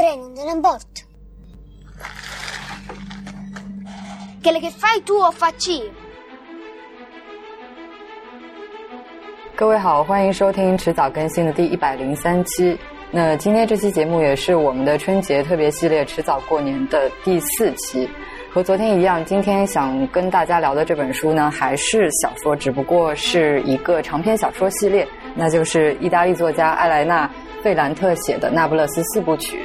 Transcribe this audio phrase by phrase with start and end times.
[0.00, 1.02] prendendo un aborto.
[4.40, 5.90] Che che fai tu o faci？
[9.54, 12.78] 各位好，欢迎收听迟早更新的第一百零三期。
[13.10, 18.08] 那今天这期节目也是我们的春节特别系列“迟早过年”的第四期。
[18.50, 25.06] 和昨天一样，今天想跟大家聊的这本书呢，还是小说，只不过是一个长篇小说系列，
[25.36, 27.28] 那就是意大利作家艾莱娜·
[27.62, 29.58] 费兰特写的《那不勒斯四部曲》。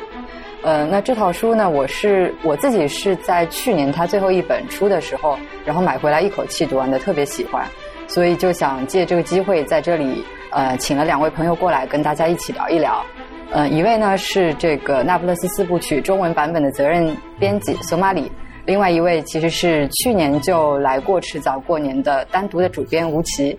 [0.66, 7.64] 呃，那这套书呢，我是我自己是在去年他最后一本出的时候，然后买回来一口气读完的，特别喜欢。
[8.08, 13.06] 所以就想借这个机会在这里，呃，请了两位朋友过来跟大家一起聊一聊。
[13.52, 18.32] 呃，一位呢是这个《那不勒斯四部曲》中文版本的责任编辑索马里，
[18.66, 23.56] 另外一位其实是去年就来过迟早过年的单独的主编吴奇。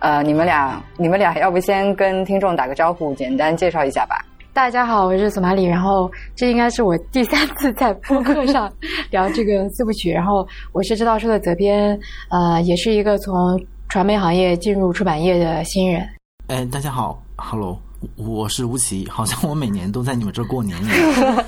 [0.00, 4.24] 呃，你们俩，你们俩要不先跟听众打个招呼，简单介绍一下吧。
[4.54, 8.70] 大家好，我是索马里，然后这应该是我第三次在播客上
[9.10, 13.58] 聊这个四部曲，然后我是这道书的责编，呃，也是一个从
[13.88, 16.06] 传媒行业进入出版业的新人。
[16.48, 17.80] 哎，大家好，Hello，
[18.14, 21.44] 我是吴奇，好像我每年都在你们这过年一样。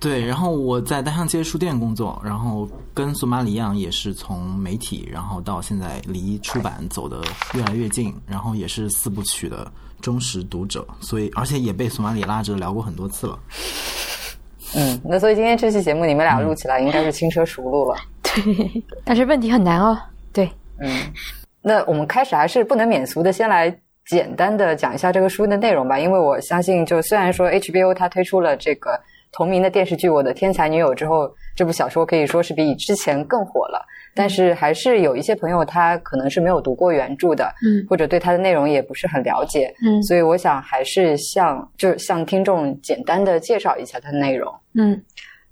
[0.00, 7.22] 对，然后我在单向街书店工作，然后跟索马里一样，也是从媒体，然后到现在离出版走得
[7.54, 9.70] 越来越近，然后也是四部曲的
[10.06, 13.36] 忠实读者，所以而且也被索马里拉着聊过很多次了。
[14.76, 17.96] 嗯，那所以今天这期节目你们俩录起来应该是轻车熟路了。
[18.22, 19.98] 对，但是问题很难哦。
[20.32, 21.12] 对，嗯，
[21.60, 23.76] 那我们开始还是不能免俗的，先来
[24.08, 28.96] 简单的讲一下这个书的内容吧，因为我相信，就虽然说 HBO 它推出了这个。
[29.36, 33.84] 同名的电视剧《我的天才女友》之后，这部小说可以说是比之前更火了。
[34.14, 44.50] 但是还是有一些朋友他可能是没有读过原著的，嗯，或者对它的内容也不是很了解，嗯，所以我想还是向就向听众简单的介绍一下它的内容。
[44.74, 44.98] 嗯，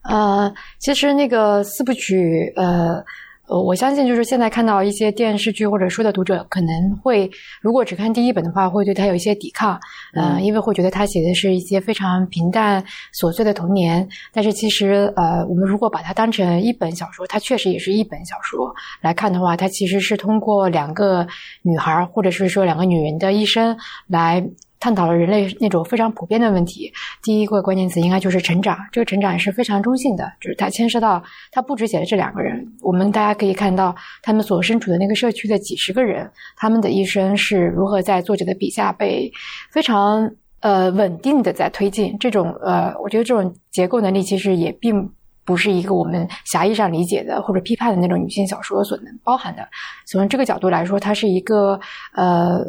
[0.04, 3.04] 呃，其实那个四部曲，呃。
[3.46, 9.78] 呃，我相信就是现在看到一些电视剧或者书的读者，可能会如果只看第一本的话，会对他有一些抵抗，
[10.14, 12.82] 呃，因为会觉得他写的是一些非常平淡
[13.14, 14.08] 琐碎的童年。
[14.32, 21.26] 但是其实，呃，我们如果把它当成一本小说，它确实也是一本小说来看的话，它其实是通过两个
[21.60, 24.42] 女孩或者是说两个女人的一生来。
[24.84, 26.92] 探讨了人类那种非常普遍的问题。
[27.22, 39.32] 第一个关键词应该就是成长，这个成长是非常中性的，就是它牵涉到，它不只写了这两个人，我们大家可以看到他们所身处的那个社区的几十个人，他们的一生是如何在作者的笔下被
[39.70, 40.30] 非常
[40.60, 42.14] 呃稳定的在推进。
[42.20, 45.10] 这种呃，我觉得这种结构能力其实也并
[45.46, 49.66] 不是一个我们狭义上理解的或者批判的那种女性小说所能包含的。
[50.04, 51.80] 从这个角度来说，它是一个
[52.12, 52.62] 呃。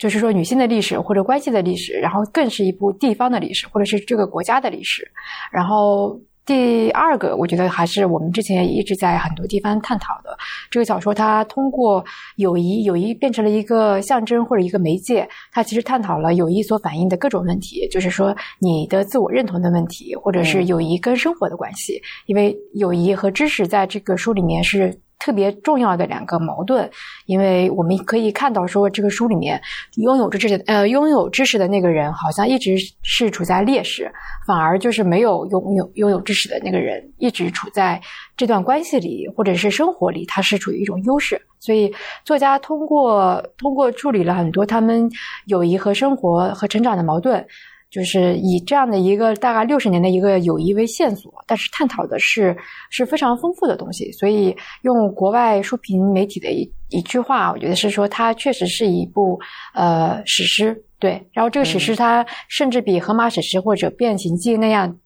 [0.00, 5.06] 就是说，女性的历史或者关系的历史，然后更是一部地方的历史，或者是这个国家的历史。
[5.52, 10.34] 然后第二个，我觉得还是我们之前一直在很多地方探讨的，
[10.70, 12.02] 这个小说它通过
[12.36, 22.00] 友谊，友谊变成了一个象征或者一个媒介，它其实探讨了友谊所反映的各种问题，就是说你的自我认同的问题，或者是友谊跟生活的关系。
[22.24, 24.98] 因为友谊和知识在这个书里面是。
[25.20, 26.90] 特别重要的两个矛盾，
[27.26, 29.60] 因为我们可以看到说，这个书里面
[29.98, 34.10] 拥有知识的呃拥有知识的那个人，好像一直是处在劣势，
[34.46, 38.00] 反而就是没有拥有拥有知识的那个人，一直处在
[38.36, 41.40] 这段关系里或者是生活里，他是处于一种优势。
[41.58, 41.92] 所以，
[42.24, 45.10] 作家通过通过处理了很多他们
[45.44, 47.46] 友谊和生活和成长的矛盾。
[47.90, 52.56] 就是以这样的一个大概六十年的一个友谊为线索，但是探讨的是
[52.90, 54.12] 是非常丰富的东西。
[54.12, 59.38] 所以用国外书评媒体的一一句话，我觉得是说它确实是一部
[59.74, 60.84] 呃史诗。
[61.00, 64.96] 对，然后这个史诗它甚至比荷马史诗或者变形记那样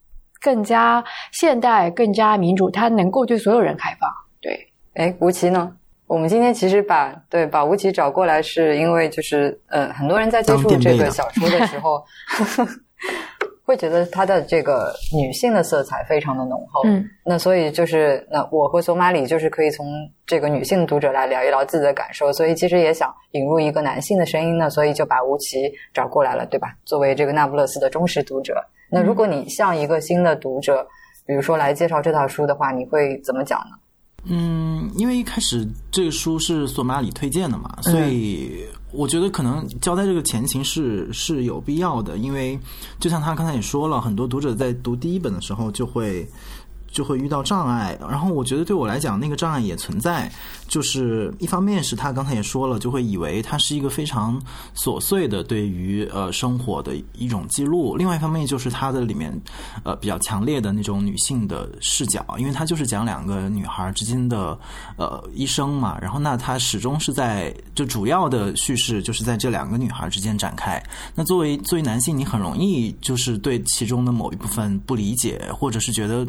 [0.43, 1.03] 更加
[1.33, 4.11] 现代、更加民主，它能够对所有人开放。
[4.43, 4.59] 对，
[4.95, 5.75] 哎，吴奇呢？
[6.07, 12.05] 我们今天其实把对把吴奇找过来，是因为就是呃，很多人在接触这个小说的时候，
[13.65, 16.83] 会觉得它的这个女性的色彩非常的浓厚。
[16.85, 19.87] 嗯，那所以就是那我和索马里就是可以从
[20.27, 26.77] 这个女性读者来聊一聊自己的感受，所以其实也想引入一个男性的声音呢，所以就把吴奇找过来了，对吧？
[26.85, 30.87] 作为这个那不勒斯的忠实读者，那如果你像一个新的读者，
[31.25, 33.79] 比如说来介绍这套书的话，你会怎么讲呢？
[34.27, 42.17] 嗯，因为一开始这个书是索马里推荐的嘛，所以我觉得可能交代这个前情是是有必要的。
[42.17, 42.59] 因为
[42.99, 46.27] 就像他刚才也说了，很多读者在读第一本的时候就会
[46.95, 47.99] 就会遇到障碍。
[48.01, 50.31] 然后我觉得对我来讲，那个障碍也存在，
[50.69, 54.41] 就是一方面是他刚才也说了，就会以为它是一个非常
[54.77, 59.39] 琐碎的对于呃生活的一种记录；另外一方面就是它的里面
[59.83, 64.57] 呃比较强烈的那种女性的视角，因为它就是讲两个女孩之间的
[64.97, 65.99] 呃一生嘛。
[66.01, 70.81] 然后那它始终是在就主要的叙事就是在这两个女孩之间展开。
[71.15, 76.27] 那作为作为男性，你很容易就是对其中的某一部分不理解，或者是觉得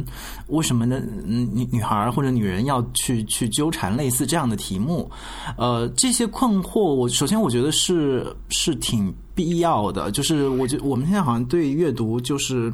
[0.55, 1.01] 为什么呢？
[1.25, 5.09] 女女孩或者女人要去去纠缠类似这样的题目，
[5.57, 10.09] 呃，这些困惑，我首先我觉得是是挺必要的。
[10.11, 12.73] 就是我觉我们现在好像对阅读就是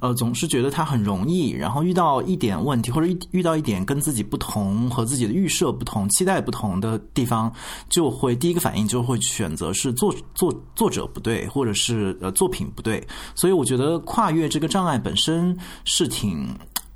[0.00, 7.52] 呃总是觉得它很容易，然后遇到一点问题或者遇遇到一点跟自己不同和自己的预设不同、期待不同的地方，
[7.88, 13.04] 就会第一个反应就会选择是作作作者不对，或者是呃作品不对。
[13.34, 16.48] 所以我觉得跨越这个障碍本身是挺。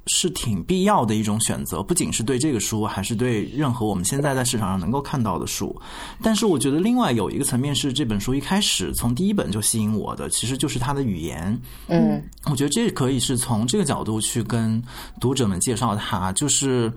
[0.07, 5.75] 是挺必要的一种选择，不仅是对这个书，还是对任何我们现在在市场上能够看到的书。
[6.21, 11.57] 但是，我觉得另外有一个层面是，这本书一开始从第一本就吸引我的，其实就是它的语言。
[11.87, 12.21] 嗯，
[12.51, 14.83] 我觉得这可以是从这个角度去跟
[15.21, 16.33] 读者们介绍它。
[16.33, 16.93] 就是，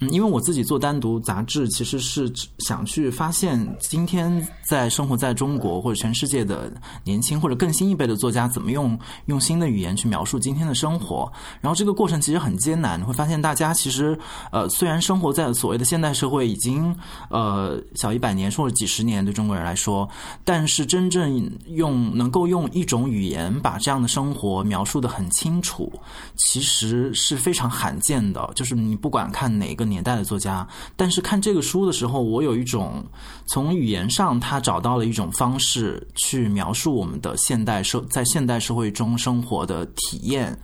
[0.00, 6.70] 嗯，因为我自己做单独杂志，其实是想去发现今天在生活在中国或者全世界的
[7.04, 11.32] 年轻或者更新一辈的作家怎么用用新的语言去描述今天的生活。
[11.62, 12.49] 然后这个过程其实很。
[12.50, 14.18] 很艰难，你会发现大家其实，
[14.50, 16.92] 呃，虽然生活在所谓的现代社会已经
[17.28, 20.08] 呃小一百年或者几十年，对中国人来说，
[20.44, 25.92] 但是真正用能够用一种语言把这样的生活描述的很清楚，
[26.36, 28.50] 其实是非常罕见的。
[28.56, 33.04] 就是你不管看哪个年代的作家，但是看这个书的时候，我有一种
[33.46, 40.58] 从语言上他找到了一种方式去描述我们的现代社在现代社会中生活的体验。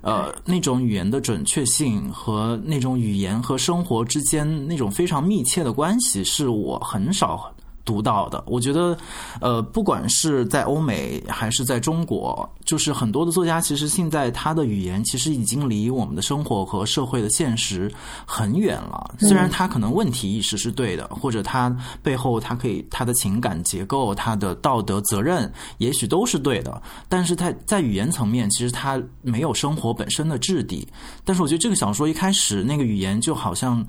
[0.00, 7.52] 呃，那种语言的准确性和那种语言和生活之间那种非常密切的关系，是我很少。
[7.88, 8.94] 读到的，我觉得，
[9.40, 17.90] 呃，不管是在欧美还是在中国，就是很多的作家，其实现在他的语言其实已经离我们的生活和社会的现实
[18.26, 19.14] 很远了。
[19.20, 30.86] 虽然他可能问题意识是对的，或者他背后他可以他的情感结构、他的道德责任也许都是对的，但是他在语言层面，其实他没有生活本身的质地。
[31.24, 33.82] 但是我觉得这个小说一开始那个语言就好像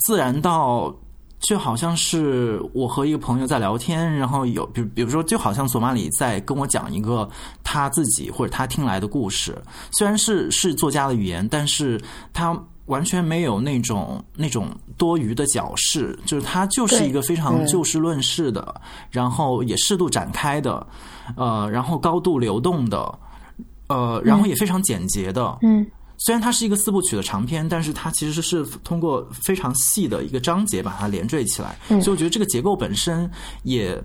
[0.00, 0.92] 自然到。
[1.38, 7.28] 就好像是我和一个朋友在聊天，然后有，比比如说，就好像索马里在跟我讲一个
[7.62, 9.56] 他自己或者他听来的故事。
[9.92, 12.00] 虽然是是作家的语言，但是
[12.32, 18.74] 他完全没有那种那种多余的矫饰，就是他就是一个非常就事论事的，
[19.10, 20.84] 然后也适度展开的，
[21.36, 23.18] 呃，然后高度流动的，
[23.88, 25.86] 呃，然后也非常简洁的，嗯。
[26.18, 33.30] 虽然它是一个四部曲的长篇，但是它其实是通过非常细的一个章节把它连缀起来，所以我觉得这个结构本身
[33.64, 34.02] 也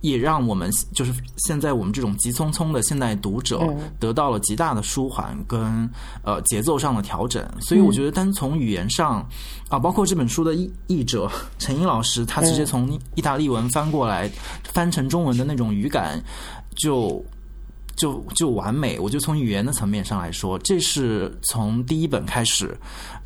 [0.00, 3.60] 也让我们就是现在我们这种急匆匆的现代读者
[4.00, 5.88] 得到了极大的舒缓跟
[6.24, 7.46] 呃节奏上的调整。
[7.60, 9.26] 所以我觉得单从语言上
[9.68, 14.30] 啊，包括这本书的译译者陈英老师，他直接从意大利文翻过来
[14.64, 16.22] 翻成中文的那种语感
[16.76, 17.24] 就。
[17.96, 22.76] 就就完美，我就从语言的层面上来说，这是从第一本开始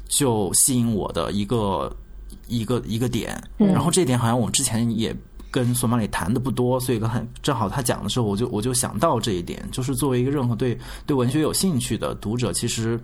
[0.08, 1.94] 就吸引我的一个
[2.46, 3.42] 一个一个点。
[3.58, 5.14] 然后这点好像我之前也
[5.50, 12.98] 跟索马里谈的不多，所以刚才正好他讲的时候，我就我就想到这一点，就是作为一个任何对对文学有兴趣的读者，其实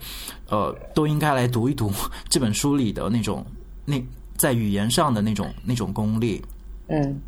[0.49, 1.91] 呃都应该来读一读
[2.31, 3.45] 这本书里的那种
[3.85, 4.01] 那
[4.37, 6.41] 在语言上的那种那种功力。
[6.87, 7.21] 嗯，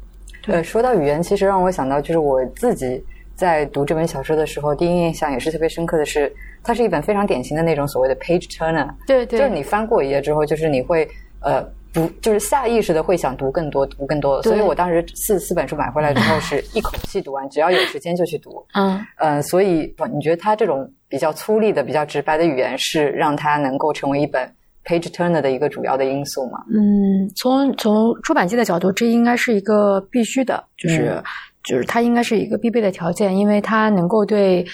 [0.43, 3.03] 对，说到语言，其实让我想到就是我自己。
[3.39, 6.31] 在读这本小说的时候，第一印象也是特别深刻的是，
[6.61, 8.89] 它是一本非常典型的那种所谓的 page turner。
[9.07, 11.09] 对对，就是你翻过一页之后，就是你会
[11.41, 14.43] 呃不，就是下意识的会想读更多，读更多。
[14.43, 18.67] 所以我当时四四本书买回来之后，是一口气读完，只要有时间就去读。
[18.75, 24.53] 嗯呃，所以你觉得它这种比较粗粝的、比较直白的语言，是让它能够成为一本
[24.85, 26.59] page turner 的一个主要的因素吗？
[26.75, 31.23] 嗯，从从出版界的角度，这应该是一个必须的，就是。
[31.69, 34.67] 就是它应该是一个必备的条件，因为它能够对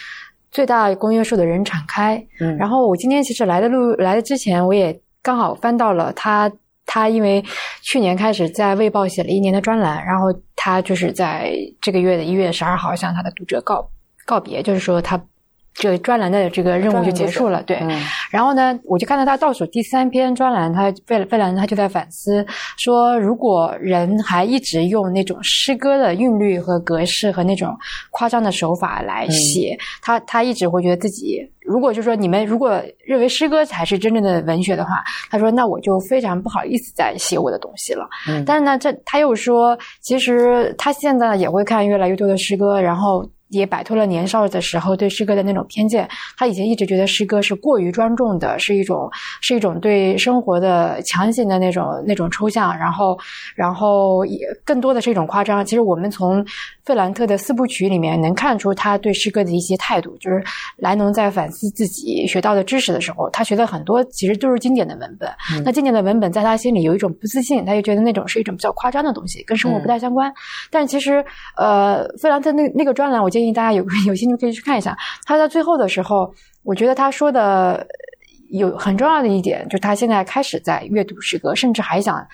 [0.52, 2.24] 最大公约数的人敞开。
[2.40, 6.50] 嗯，然后我今天其实来的路来的之前，我也刚好翻到了他，
[6.86, 7.44] 他因为
[7.82, 13.90] 去年开始在《卫报》写了一年的专栏，然后他就是在这个月的一月十二号向他的读者告
[14.24, 15.20] 告别，就是说他。
[15.74, 17.76] 这个专栏的这个任务就结束了，对。
[18.30, 22.46] 然后呢，我就看到他倒数第三篇专栏，他费费兰他就在反思
[22.78, 27.76] 说，如果人还一直用那种诗歌的韵律和格式和那种
[28.10, 38.08] 夸张的手法来写，他他一直会觉得自己如果就说你们如果认为诗歌才是真正的文学的话，他说那我就非常不好意思再写我的东西了。
[38.28, 43.28] 嗯但是呢，这他又说，其实他现在也会看越来越多的诗歌，然后。
[43.58, 46.08] 也摆脱了年少的时候对诗歌的那种偏见。
[46.36, 49.08] 他以前一直觉得诗歌是过于庄重的，是一种
[49.40, 53.18] 是一种对生活的强行的那种那种抽象，然后
[53.54, 55.64] 然后也更多的是一种夸张。
[55.64, 56.44] 其实我们从
[56.84, 60.42] 费兰特的四部曲里面能看出他对诗歌的一些态度，就是
[60.76, 65.28] 莱农在反思自己学到的知识的时候，他学的很多其实都是经典的文本。
[65.52, 70.32] 嗯那经典的文本在他心里有一种不自信，他就觉得那种是一种比较夸张的东西，跟生活不太相关。
[70.70, 71.24] 但其实，
[71.56, 74.96] 呃，费兰特那那个专栏，我建议大家有 有兴趣可以去看一下。
[75.24, 76.32] 他在最后的时候，
[76.62, 77.86] 我觉得他说的
[78.50, 82.26] 有很重要的一点，就是他现在开始在阅读诗歌，甚至还想。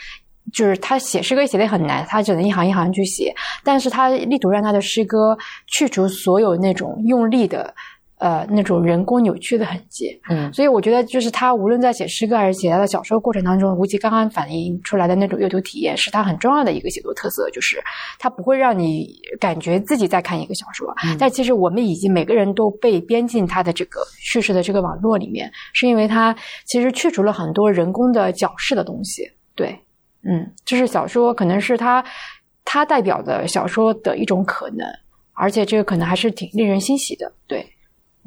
[0.53, 5.37] 就是他写诗歌写的很难，他只能一行一行去写，但是他力图让他的诗歌
[5.69, 7.73] 去除所有那种用力的，
[8.21, 10.21] 呃，那种人工扭曲的痕迹。
[10.29, 17.83] 嗯所以我觉得，就是他无论在写诗歌还是写他的小说过程当中，吴奇刚刚反映出来的那种阅读体验，是他很重要的一个写作特色，就是
[18.19, 19.09] 他不会让你
[19.41, 26.37] 感觉自己在看一个小说，但其实我们已经每个人都被编进他的这个叙事的这个网络里面，是因为他
[26.67, 29.23] 其实去除了很多人工的矫饰的东西。
[29.55, 29.79] 对，
[30.25, 32.05] 嗯，就是小说，可能是他
[32.67, 34.87] 他代表的小说的一种可能，
[35.33, 37.33] 而且这个可能还是挺令人欣喜的。
[37.47, 37.67] 对，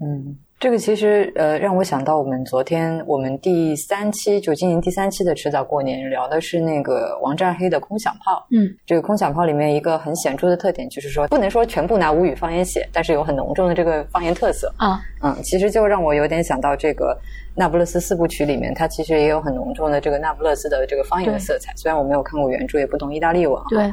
[0.04, 8.34] 嗯，这个其实呃让我想到我们昨天我们第三期就今年第三期的迟早过年聊的是那个王占黑的《空想炮》。
[8.52, 14.74] 嗯，这个《空想炮》里面一个很显著的特点就是说，不能说全部拿吴语方言写，但是有很浓重的这个方言特色。
[14.78, 17.18] 啊，嗯，其实就让我有点想到这个
[17.56, 21.72] 《那不勒斯四部曲》里面，它其实也有很浓重的这个那不勒斯的这个方言的色彩。
[21.78, 23.62] 虽然我没有看过原著，也不懂意大利文。
[23.70, 23.84] 对。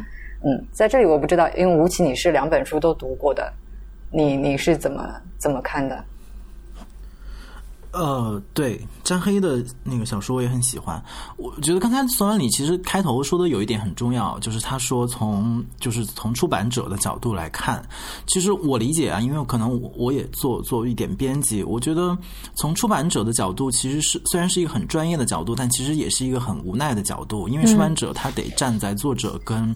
[0.43, 3.52] 嗯，在这里我不知道，因为吴奇你是两本书都读过的，
[4.11, 6.05] 你你是怎么怎么看的？
[7.93, 11.02] 呃，对，詹黑的那个小说我也很喜欢。
[11.37, 17.83] 我觉得刚才索兰里其实开头说的有一点很重要，就是他说从就是从出版者的角度来看，
[18.26, 22.16] 其实我理解啊，因为可能我我也做做一点编辑，我觉得
[22.54, 29.75] 从出版者的角度，其实是虽然是一个很专业的角度，但其实也是一个很无奈的角度，因为出版者他得站在作者跟、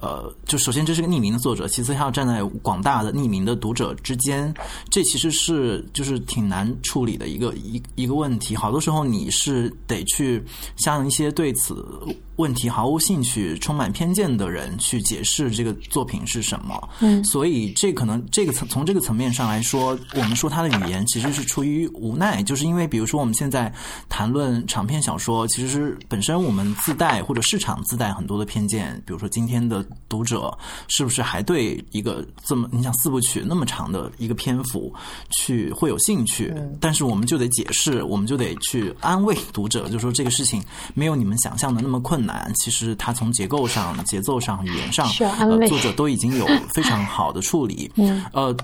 [0.00, 4.52] 呃，就首先这是个匿名的作者，其次他要站在广大的匿名的读者之间，
[4.90, 8.54] 这其实是就是挺难处理的一个一一个问题。
[8.56, 10.42] 好好多时候你是得去
[10.74, 11.86] 像一些对此
[12.36, 16.88] 问题毫无兴趣、充满偏见的人去解释这个作品是什么。
[17.00, 23.72] 嗯所以这可能这个层从这个层面上来说，我们说他的语言其实是出于无奈，就是因为比如说我们现在
[24.08, 30.56] 谈论长篇小说，其实是本身我们自带或者市场自带很多的偏见，比如说今天的读者
[30.88, 34.92] 是不是还对一个这么你想四部曲那么长的一个篇幅
[35.30, 36.54] 去会有兴趣？
[36.80, 40.62] 但是我们就得解释，我们就得去安慰读者，就说这个事情
[40.94, 47.90] 没有你们想象的那么困难，其实它从结构上、节奏上、语言上，呃、作者都已经有非常好的处理。
[47.96, 48.56] 嗯，呃，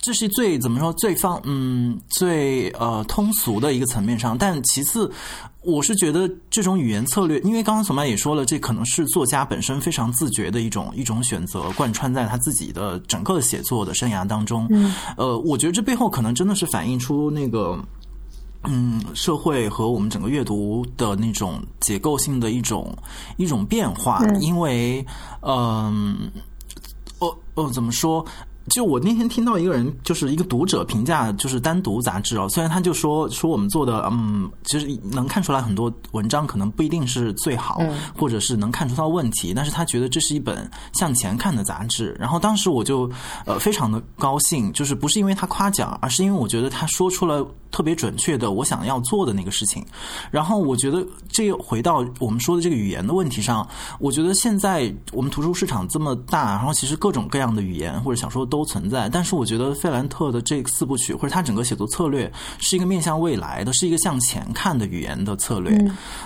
[0.00, 5.10] 这是最怎么说最方嗯最呃通俗的一个层面上，但其次。
[5.60, 14.66] 我是觉得这种语言策略，因为刚刚索曼也说了，这可能是作家本身非常自觉的一种一种选择，贯穿在他自己的整个写作的生涯当中。
[14.70, 17.78] 嗯，呃，我觉得这背后可能真的是反映出那个。
[18.64, 22.96] 嗯，社会和我们整个阅读的那种结构性的一种
[23.36, 25.04] 一种变化，嗯因为，
[25.42, 26.30] 嗯、
[27.20, 28.24] 哦哦，怎么说？
[28.68, 37.80] 就我那天听到一个人，就是一个读者评价，就是单独杂志哦，虽然他就说说我们做的，嗯，其实能看出来很多文章可能不一定是最好，
[38.16, 42.16] 或者是能看出到问题，但是他觉得这是一本向前看的杂志。
[42.18, 43.10] 然后当时我就
[43.44, 49.84] 呃非常的高兴，就是不是因为他夸奖，而是因为我觉得他说出了特别准确的我想要做的那个事情。
[50.30, 53.66] 然后我觉得这又回到我们说的这个语言的问题上，
[53.98, 65.78] 我觉得现在我们图书市场这么大，然后其实各种各样的语言或者小说都存在，但是我觉得费兰特的这四部曲或者他整个写作策略是一个面向未来的，是一个向前看的语言的策略。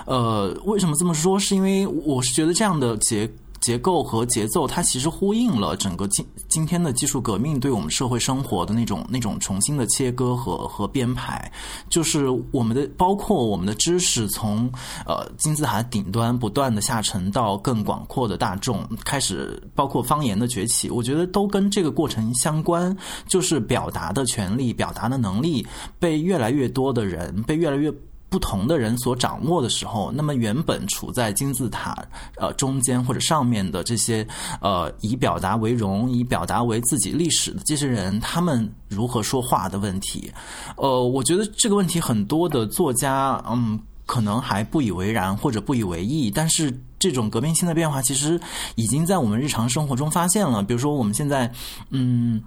[0.06, 1.38] 呃，为什么这么说？
[1.38, 3.30] 是因为我是觉得这样的结。
[3.62, 11.50] 结构和节奏，它其实呼应了整个今今天的技术革命对我们社会生活的那种那种重新的切割和和编排，
[11.88, 14.70] 就是我们的包括我们的知识从
[15.06, 22.94] 呃金字塔顶端不断的下沉到更广阔的大众，开始包括方言的崛起，我觉得都跟这个过程相关，
[23.28, 25.64] 就是表达的权利、表达的能力
[26.00, 27.92] 被越来越多的人被越来越。
[28.32, 31.94] 不同的人所掌握的时候，那么原本处在金字塔
[32.36, 34.26] 呃中间或者上面的这些
[34.62, 40.32] 呃以表达为荣、以表达为自己历史的这些人，他们如何说话的问题，
[40.78, 48.40] 呃，我觉得这个问题很多的作家嗯可能还不以为然或者不以为意，但是这种革命性的变化其实
[48.76, 50.62] 已经在我们日常生活中发现了。
[50.62, 51.52] 比如说我们现在
[51.90, 52.42] 嗯。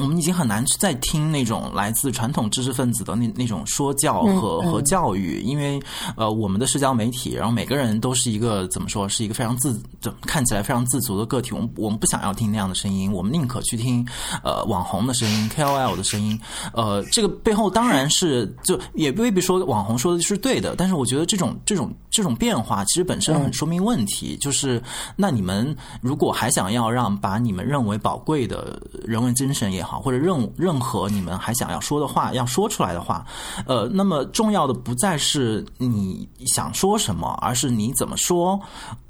[0.00, 5.80] 我们已经很难去再听那种来自传统知识分子的那那种说教和、和教育，因为
[6.16, 9.80] 呃，我们的社交媒体，然后每个人都是一个怎么说，是一个非常自
[10.22, 11.52] 看起来非常自足的个体。
[11.52, 14.04] 我们我们不想要听那样的声音，我们宁可去听
[14.42, 16.36] 呃网红的声音、KOL 的声音。
[16.72, 24.82] 呃，这个背后当然是就也未必说网红说的是对的，但是我觉得这种这种这种变化其实本身很说明问题，就是
[25.14, 33.24] 那你们如果还想要让把你们认为宝贵的人文精神也好，或者任任何你们还想要说的话，要说出来的话，
[33.66, 38.58] 呃，那么重要的不再是你想说什么，而是你怎么说。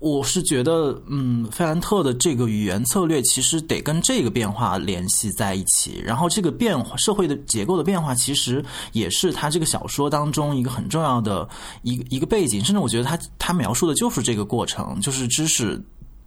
[0.00, 5.98] 我是觉得，嗯，费兰特的这个语言策略其实得跟这个变化联系在一起。
[6.04, 8.62] 然后，这个变化社会的结构的变化，其实
[8.92, 11.48] 也是他这个小说当中一个很重要的
[11.82, 12.62] 一个一个背景。
[12.62, 15.82] 甚至我觉得他他描述的就是这个过程，就是知识。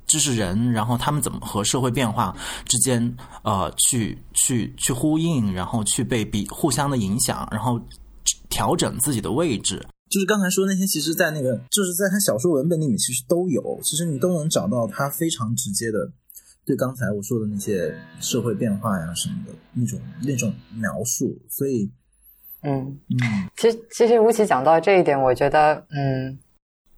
[0.07, 2.35] 知识人，然后他们怎么和社会变化
[2.65, 7.79] 之间呃去去去呼应，然后去被比互相的影响，然后
[8.49, 9.85] 调整自己的位置。
[10.09, 16.09] 就是刚才说那些，其实，在那个就是在他小说文本里面，其实都有，其实你都能找到他非常直接的
[16.65, 21.37] 对刚才我说的那些社会变化呀什么的那种那种描述。
[21.49, 21.91] 所以，
[22.61, 26.39] 嗯嗯，其实其实吴奇讲到这一点，我觉得嗯。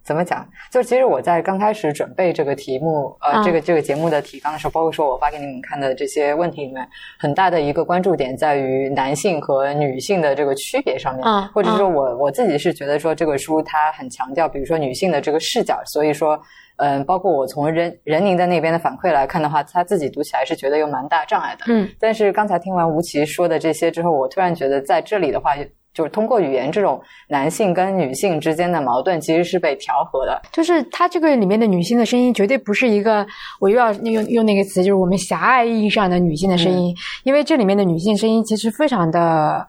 [0.09, 0.43] 怎么讲？
[0.71, 6.83] 就其实我在刚开始准备这个题目，呃，这个这个节目的提纲的时候，包括说我发给你们看的这些问题里面，
[7.19, 11.23] 很大的一个关注点在于男性和女性的这个区别上面，
[11.53, 16.41] 或者说我我自己是觉得说这个书它很强调，比如说女性的这个视角，所以说，
[16.77, 25.51] 嗯，包括我从任任宁在那边的反馈来看的话，他自己读起来是觉得有蛮大障碍的，嗯，但是刚才听完吴奇说的这些之后，我突然觉得在这里的话。
[25.93, 30.41] 就是通过语言，这种男性跟女性之间的矛盾其实是被调和的。
[30.51, 33.25] 就是他这个里面的女性的声音，绝对不是一个
[33.59, 36.95] 我又要用用那个词，就是我们狭隘意义上的女性的声音。
[37.23, 39.65] 因为这里面的女性声音其实非常的，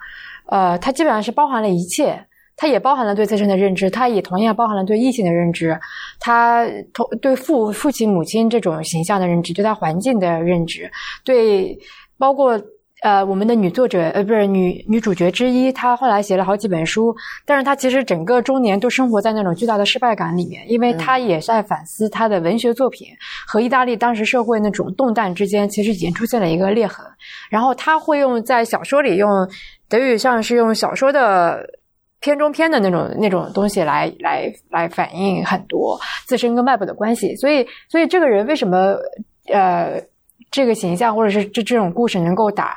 [0.46, 5.80] 呃，它基本上是包含了一切，它也包含了对自身的认知，它也同样包含了对异性的认知，
[6.20, 10.92] 它同对父父亲母亲这种形象的认知，对他环境的认知，
[11.24, 11.78] 对
[12.18, 12.60] 包括。
[13.02, 23.08] 呃，我们的女作者，呃，不是女女主角之一，她后来写了好几本书，但是她其实整个中年都生活在那种巨大的失败感里面，因为她也在反思她的文学作品
[23.46, 27.06] 和意大利当时社会那种动荡之间，其实已经出现了一个裂痕。
[27.48, 29.48] 然后她会用在小说里用
[29.88, 31.66] 德语像是用小说的
[32.20, 37.34] 片中片的那种那种东西来来来反映很多自身跟外部的关系。
[37.36, 38.96] 所以，所以这个人为什么
[39.50, 40.02] 呃？
[40.50, 42.74] 这个形象，或者是这这种故事能够打，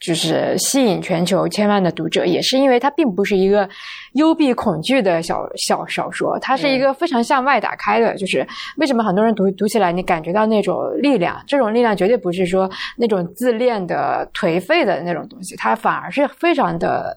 [0.00, 3.68] 就是吸引全球千万的读者，也是因为它并不是一个
[4.14, 8.16] 幽闭恐惧的小小小说，它是一个非常向外打开的。
[8.16, 8.44] 就是
[8.78, 17.16] 为什么很多人读读起来，你感觉到那种力量，这种力量绝对不是说那种自恋的颓废的那种东西，它反而是非常的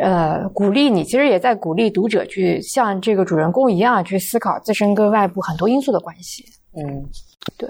[0.00, 1.04] 呃鼓励你。
[1.04, 6.42] 其实也在鼓励读者去像这个主人公一样去思考自身跟外部很多因素的关系。
[6.74, 7.04] 嗯，
[7.58, 7.68] 对。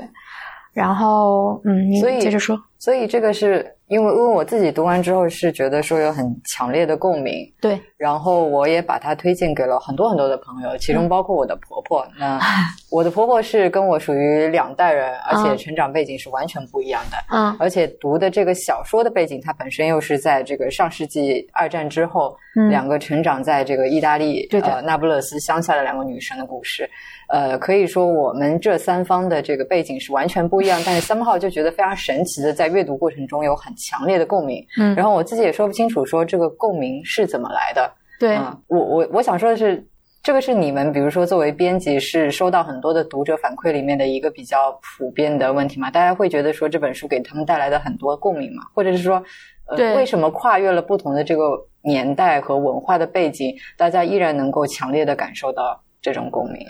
[0.73, 12.07] 然后，嗯，所以接着说，所以这个是因为因为我自己读完之后是觉得说有很强烈的共鸣，对，然后我也把它推荐给了很多很多的朋友，其中包括我的婆婆。
[12.19, 12.41] 那
[12.91, 22.35] 我的婆婆是跟我属于两代人，而且成长背景是完全不一样的，嗯，而且读的这个小说的背景，它本身又是在这个上世纪二战之后，
[22.71, 26.89] 两个成长在这个意大利呃那不勒斯乡下的两个女生的故事。
[27.33, 34.62] 呃，可以说我们这三方的这个背景是完全不一样，但是三号就觉得非常神奇的，在阅读过程中有很强烈的共鸣。
[34.79, 37.90] 嗯，然后我自己也说不清楚，说这个共鸣是怎么来的。
[38.21, 39.83] 对，我我我想说的是，
[40.23, 45.90] 这个是你们，比如说作为编辑，是收到很多的读者反馈里面的一个比较普遍的问题嘛？
[45.90, 48.62] 大家会觉得说这本书给他们带来的很多共鸣嘛？
[48.75, 49.25] 或者是说，
[49.68, 51.45] 呃，为什么跨越了不同的这个
[51.83, 56.61] 年代和文化的背景，大家依然能够强烈的感受到这种共鸣？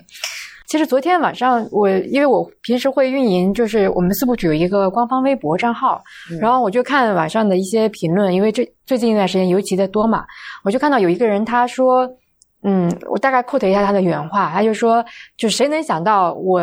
[0.66, 6.02] 其实昨天晚上我，因为我平时会运营，就是我们四部曲有一个官方微博账号，
[6.40, 10.24] 然后我就看晚上的一些评论，因为这最近一段时间尤其的多嘛，
[10.64, 12.08] 我就看到有一个人他说，
[12.62, 15.04] 嗯，我大概 quote 一下他的原话，他就说，
[15.36, 16.62] 就谁能想到我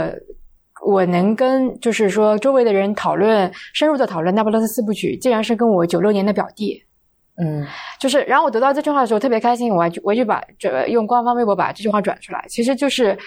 [0.86, 6.84] 我能跟就是说周围的人讨论深入的讨论那不勒斯四部曲，竟然是跟我九六年的表弟。
[7.42, 7.66] 嗯
[7.98, 12.46] 就是，然后我得到这句话的时候特别开心，我还我就把这用官方微博把这句话转出来。
[12.50, 13.18] 其实就是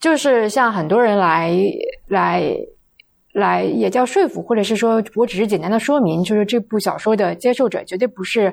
[0.00, 1.52] 就是像很多人来
[2.08, 2.42] 来
[3.32, 8.52] 来也叫说服，或者是说我只是简单的说明，就是这部小说的接受者绝对不是，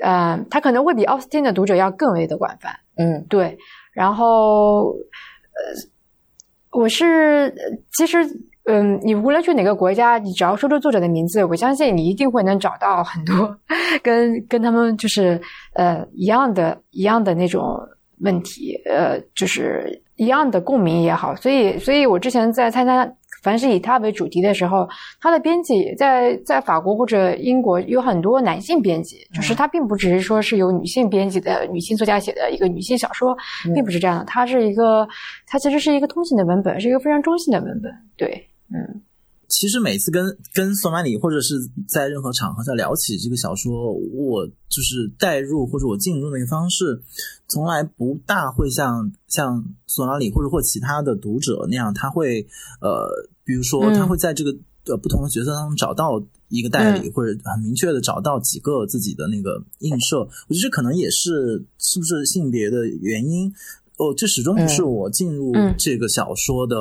[0.00, 2.74] 呃，他可能会比奥斯汀的读者要更为的广泛。
[2.96, 3.56] 嗯对，
[3.92, 7.62] 然后呃，我是呃
[7.96, 8.18] 其实
[8.64, 13.56] 嗯，你无论去哪个国家，你只要说出作者的名字，我相信你一定会能找到很多
[14.02, 15.40] 跟跟他们就是
[15.74, 17.76] 呃一样的一样的那种
[18.22, 21.36] 问题，呃，就是一样的共鸣也好。
[21.36, 23.10] 所以，所以我之前在参加。
[23.42, 24.88] 凡是以它为主题的时候，
[25.20, 33.36] 它的编辑在在法国或者英国有很多男性编辑，就是它并不只是说是由女性编辑的女性作家写的一个女性小说，
[33.74, 35.08] 并不是这样的，它是一个，
[35.48, 37.92] 它其实是一个通信的文本，是一个非常中性的文本。
[38.16, 39.02] 对，嗯
[39.52, 47.02] 其实每次跟跟索马里或者是在任何场合下聊起这个小说，我就是代入或者我进入那个方式，
[47.48, 52.46] 从来不大会像像索马里或者或其他的读者那样，他会
[52.80, 60.20] 呃，比如说嗯他会在这个呃不同的角色当中找到一个代理，或者很明确的找到几个自己的那个映射。
[60.48, 63.52] 我觉得这可能也是是不是性别的原因。
[64.02, 66.76] 哦，这始终不是我进入嗯这个小说的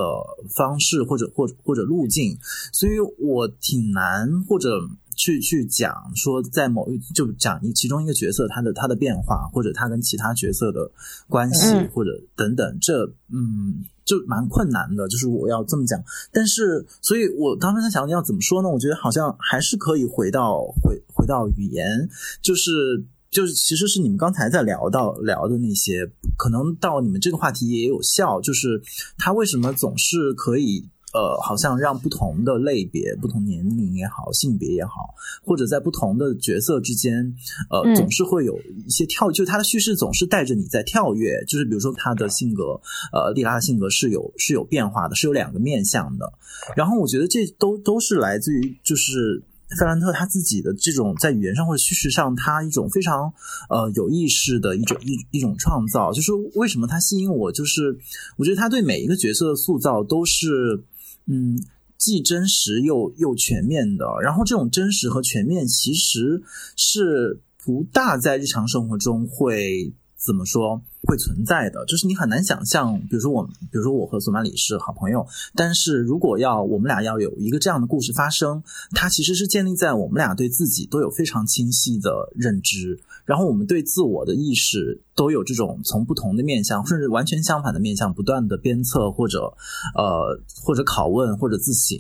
[0.55, 2.35] 方式或者或者或者路径，
[2.73, 4.69] 所以我挺难或者
[5.15, 10.89] 去去讲说在某一就讲一其中一个角色他的他的变化，或者他跟其他角色的
[11.29, 16.03] 关系，嗯或者等等，这嗯就蛮困难的，就是我要这么讲。
[16.31, 18.69] 但是，所以我当时在想要怎么说呢？
[18.69, 22.09] 我觉得好像还是可以回到回回到语言，
[22.41, 23.05] 就是。
[23.31, 26.05] 就是其实是你们刚才在聊到聊的那些，
[26.37, 28.41] 可能到你们这个话题也有效。
[28.41, 28.81] 就是
[29.17, 35.15] 他为什么总是可以呃，好像让不同的类别、不同年龄也好、性别也好，
[35.45, 37.33] 或者在不同的角色之间，
[37.69, 41.41] 呃，嗯总是会有一些跳，就是他的叙事总是带着你在跳跃。
[41.47, 42.81] 就是比如说他的性格，
[43.13, 46.33] 呃，莉拉的性格是有是有变化的，是有两个面向的。
[46.75, 49.41] 然后我觉得这都都是来自于就是。
[49.79, 53.33] 费兰特他自己的这种在语言上或者叙事上，他一种非常
[53.69, 57.97] 呃有意识的一种一一种创造，就是为什么他吸引我，就是
[58.37, 60.83] 我觉得他对每一个角色的塑造都是
[61.25, 61.57] 嗯
[61.97, 66.41] 既真实又又全面的，然后这种真实和全面其实
[66.75, 89.51] 是不大在日常生活中会怎么说会存在的，就是你很难想象，比如说我，比如说我和索马里是好朋友，但是如果要我们俩要有一个这样的故事发生，它其实是建立在我们俩对自己都有非常清晰的认知，然后我们对自我的意识都有这种从不同的面向，甚至完全相反的面向不断的鞭策或者
[89.95, 91.97] 呃或者拷问或者自省，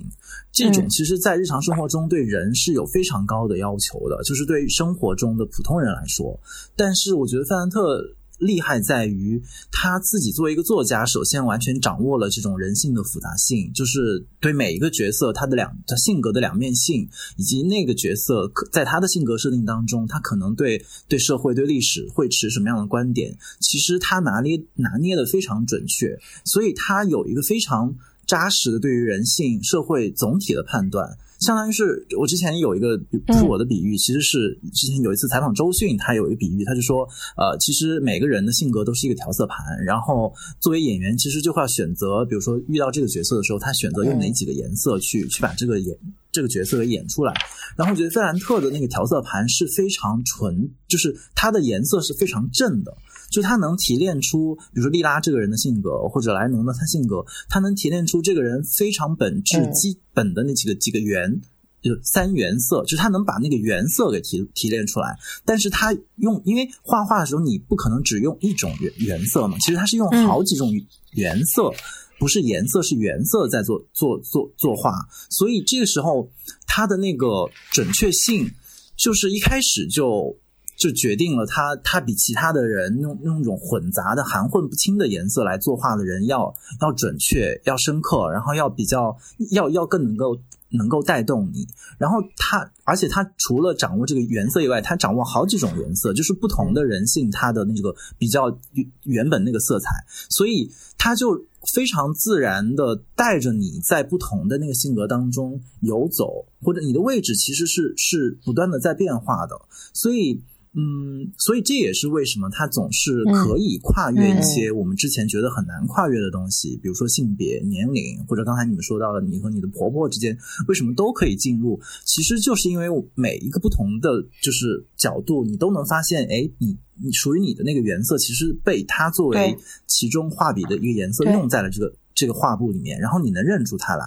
[0.51, 0.89] 这种嗯。
[0.89, 6.39] 其实在日常生活中对人是有非常高的要求的，就是对生活中的普通人来说，
[6.75, 7.99] 但是我觉得范兰特。
[8.41, 31.17] 厉害在于他自己作为一个作家，首先完全掌握了这种人性的复杂性，就是对每一个角色他的两他性格的两面性，以及那个角色在他的性格设定当中，他可能对对社会、对历史会持什么样的观点，其实他拿捏拿捏的非常准确，所以他有一个非常扎实的对于人性、社会总体的判断。
[31.41, 37.01] 相当于是我之前有一个不是我的比喻，其实是之前有一次采访周迅，他有一个比喻，他就说，
[37.35, 45.97] 呃，其实每个人的性格都是一个调色盘，然后作为演员，其实就会要选择，比如说遇到这个角色的时候，他选择用哪几个颜色去去把这个演
[46.31, 47.33] 这个角色给演出来。
[47.75, 52.95] 然后我觉得费兰特的那个调色盘是非常纯，就是它的颜色是非常正的。
[53.31, 61.41] 就他能提炼出，比如说利拉这个人的性格，或者莱农的他性格，他能提炼出这个人非常本质、嗯基本的那几个几个原，
[61.81, 65.17] 就三原色，就是他能把那个原色给提提炼出来。
[65.45, 70.69] 但是他用，因为画画的时候你不可能只用一种原原色嘛，其实他是用好几种
[71.13, 71.71] 原色。
[72.19, 74.93] 不是颜色，是原色在做做做作画，
[75.31, 76.29] 所以这个时候
[76.67, 78.47] 它的那个准确性，
[78.95, 80.37] 就是一开始就
[80.81, 89.15] 就决定了他他比其他的人用用那种混杂的含混不清的颜色来作画的人要要准确、要深刻，然后要比较
[89.51, 90.35] 要要更能够
[90.69, 91.67] 能够带动你。
[91.99, 98.57] 然后他，而且他除了掌握这个原色以外，他掌握好几种颜色，就是不同的人性他的那个比较
[99.03, 99.87] 原本那个色彩，
[100.29, 109.61] 所以他就非常自然的带着你在不同的那个性格当中游走，或者你的位置其实是是不断的在变化的，
[109.93, 110.41] 所以。
[110.73, 120.37] 嗯，所以这也是为什么它总是可以跨越一些我们之前觉得很难跨越的东西，比如说性别、年龄，或者刚才你们说到的你和你的婆婆之间，
[120.69, 121.77] 为什么都可以进入？
[122.05, 129.57] 其实就是因为每一个不同的就是角度，你都能发现，哎，你你属于你的那个颜色，其实被它作为
[129.87, 134.05] 其中画笔的一个颜色用在了这个这个画布里面，然后你能认出它来，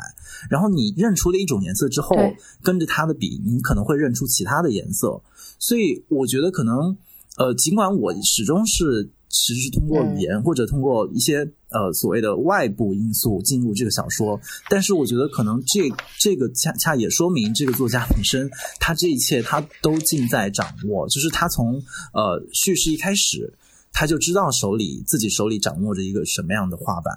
[0.48, 2.16] 然后你认出了一种颜色之后，
[2.62, 5.20] 跟着它的笔，你可能会认出其他的颜色。
[5.66, 6.94] 所以我觉得可能，
[7.38, 11.38] 呃，尽管我始终是其实是通过语言或者通过一些
[11.70, 15.88] 呃所谓的外部因素进入这个小说，但是我觉得可能这
[16.20, 23.54] 这个恰恰也说明这个作家本身他这一切他都尽在掌握，就是他从呃叙事一开始
[23.90, 27.14] 他就知道手里自己手里掌握着一个什么样的画板，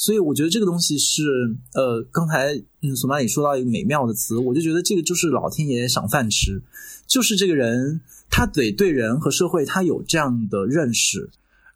[0.00, 6.62] 所以我觉得这个东西是呃刚才嗯索马里说到一个美妙的词，我就觉得这个就是老天爷赏饭吃。
[7.06, 11.28] 就是这个人，他得对人和社会，他有这样的认识，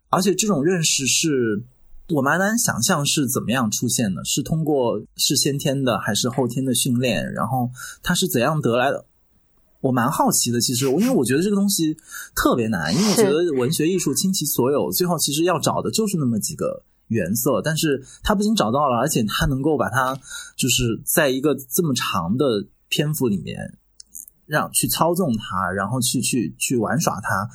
[0.09, 1.65] 而且这种认识是
[2.09, 7.69] 我蛮难想象是怎么样出现的，是通过是先天的还是后天的训练，然后
[8.03, 9.05] 他是怎样得来的？
[9.83, 11.95] 我蛮好奇的，其实，因为我觉得这个东西
[12.35, 20.15] 特别难，因为我觉得文学艺术倾其所有，最后其实要找的就是那么几个原色，但是他不仅找到了，而且他能够把它
[20.57, 22.45] 就是在一个这么长的
[22.89, 23.79] 篇幅里面。
[24.47, 27.49] 让去操纵它，然后去去去玩耍它，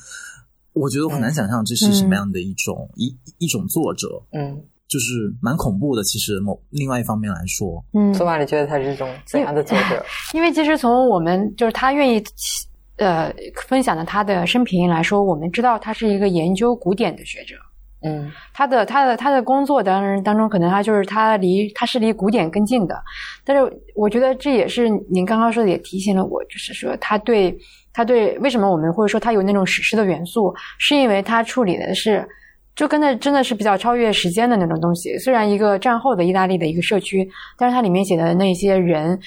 [0.72, 6.02] 我觉得我很难想象这是什么样的一种一一种作者，嗯，就是蛮恐怖的。
[6.02, 10.04] 其实某另外一方面来说，嗯，索马里觉得他是一种怎样的作者？
[10.34, 12.20] 因为其实从我们就是他愿意
[12.96, 13.32] 呃
[13.68, 17.54] 分享的他的生平来说，我们知道他是一个研究古典的学者。
[18.02, 22.94] 嗯，他的他的他的工作当然当中，可能他就是他离他是离古典更近的，
[23.44, 23.62] 但是
[23.94, 27.56] 我觉得这也是您刚刚说的，也提醒了我，就是说他对
[27.92, 32.26] 他对为什么我们会说他有那种史诗的元素，是因为他处理的是
[32.74, 35.18] 就跟那真的是比较超越时间的那种东西。
[35.18, 39.18] 虽然一个战后的意大利的一个社区，但是它里面写的那些人。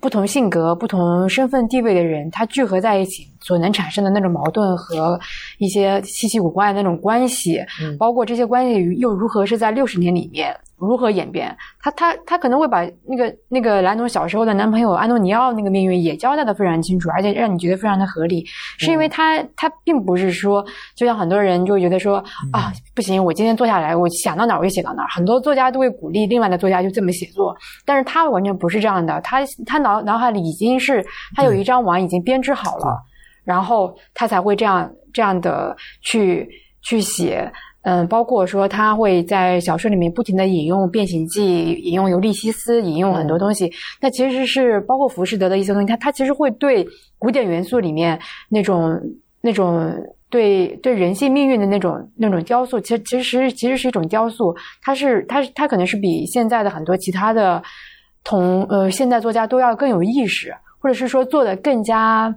[0.00, 5.18] 不同性格、不同身份地位的人，他聚合在一起所能产生的那种矛盾和
[5.58, 7.60] 一些稀奇古怪的那种关系，
[7.98, 10.54] 包括这些关系又如何是在六十年里面。
[10.78, 11.56] 如何演变？
[11.80, 18.44] 他他他可能会把那个那个莱农小时候的男朋友安东尼奥那个命运也交代的非常清楚，而且让你觉得非常的合理，
[18.78, 20.64] 是因为他他并不是说，
[20.96, 22.16] 就像很多人就觉得说
[22.52, 25.08] 啊不行，我今天坐下来，我想到哪儿我就写到哪儿。
[25.08, 27.54] 很多作家都会鼓励另外的作家就这么写作，
[27.86, 31.04] 但是他完全不是这样的，他他脑脑海里已经是
[31.36, 33.00] 他有一张网已经编织好了，
[33.44, 36.48] 然后他才会这样这样的去
[36.82, 37.50] 去写。
[37.84, 43.72] 嗯，包括说他会在小说里面不停的引用《变形记》，引用《尤利西斯》，引用很多东西。
[44.00, 46.86] 那其实是包括浮士德的一些东西，他他其实会对
[47.18, 49.00] 古典元素里面那种
[49.40, 49.92] 那种
[50.30, 54.54] 对对人性命运的那种那种雕塑，其实其实其实是一种雕塑。
[54.80, 57.60] 他是他他可能是比现在的很多其他的
[58.22, 62.32] 同呃现代作家都要更有意识，或者是说做的更加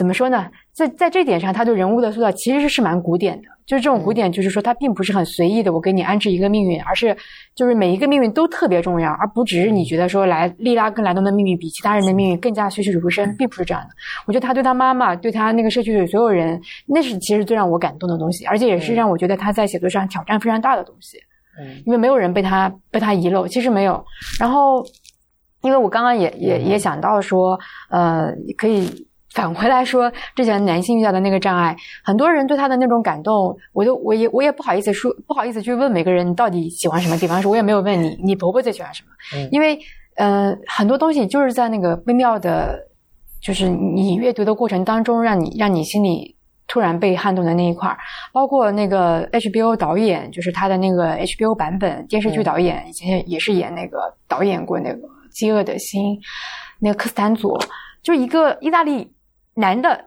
[0.00, 0.50] 怎么说呢？
[0.72, 3.48] 在在这点上，他对人物的塑造其实是蛮古典的。
[3.66, 7.14] 就是这种古典，就是说他并不是很随意的，我给你安置一个命运，而是
[7.54, 13.90] 就是每一个命运都特别重要，而不只是你觉得说来利拉跟莱东的命运比其他人的命运更加栩栩如生，并不是这样的。
[14.26, 21.18] 我觉得他对他妈妈，对他那个社区的所有人，那是其实最让我感动的东西，而且也是让我觉得他在写作上挑战非常大的东西。
[21.60, 24.02] 嗯，因为没有人被他被他遗漏，其实没有。
[24.40, 24.82] 然后，
[25.62, 27.60] 因为我刚刚也也也想到说，
[27.90, 28.88] 呃，可以。
[29.32, 37.40] 反回来说，之前男性遇到的那个障碍，很多人对他的那种感动，我都我也我也不好意思说，不好意思去问每个人你到底喜欢什么地方。
[37.40, 39.48] 说我也没有问你，你婆婆最喜欢什么？
[39.52, 39.78] 因为，
[40.16, 42.76] 呃，很多东西就是在那个微妙的，
[43.40, 46.34] 就是你阅读的过程当中，让你让你心里
[46.66, 47.96] 突然被撼动的那一块儿。
[48.32, 54.98] 包括那个 HBO 导演，就是他的那个 HBO 版本电视剧导演，以前也是演那个导演过那个
[55.30, 56.16] 《饥饿的心》，
[56.80, 57.56] 那个科斯坦佐，
[58.02, 59.08] 就一个意大利。
[59.60, 60.04] 男的，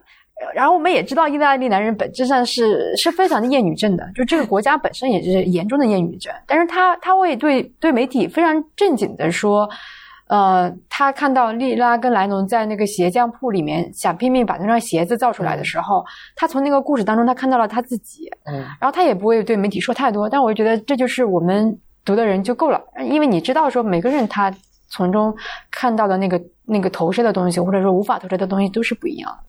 [0.53, 6.33] 然后我们也知道，意大利男人本质上是是非常的厌女症的，就这个国家本身也是严重的厌女症。
[6.45, 9.69] 但是他他会对对媒体非常正经的说，
[10.27, 16.03] 呃，他看到莉拉跟莱农在那个鞋匠铺里面想拼命把那双鞋子造出来的时候，
[16.35, 20.27] 他从那个故事当中他看到了他自己，嗯，然后他也不会对媒体说太多。
[20.27, 24.53] 但我觉得这就是我们读的人就够了，因为你知道说每个人他。
[24.93, 25.35] 从中
[25.71, 29.43] 看到的那个那个投射的东西，或者说无法投射的东西，都是不一样的。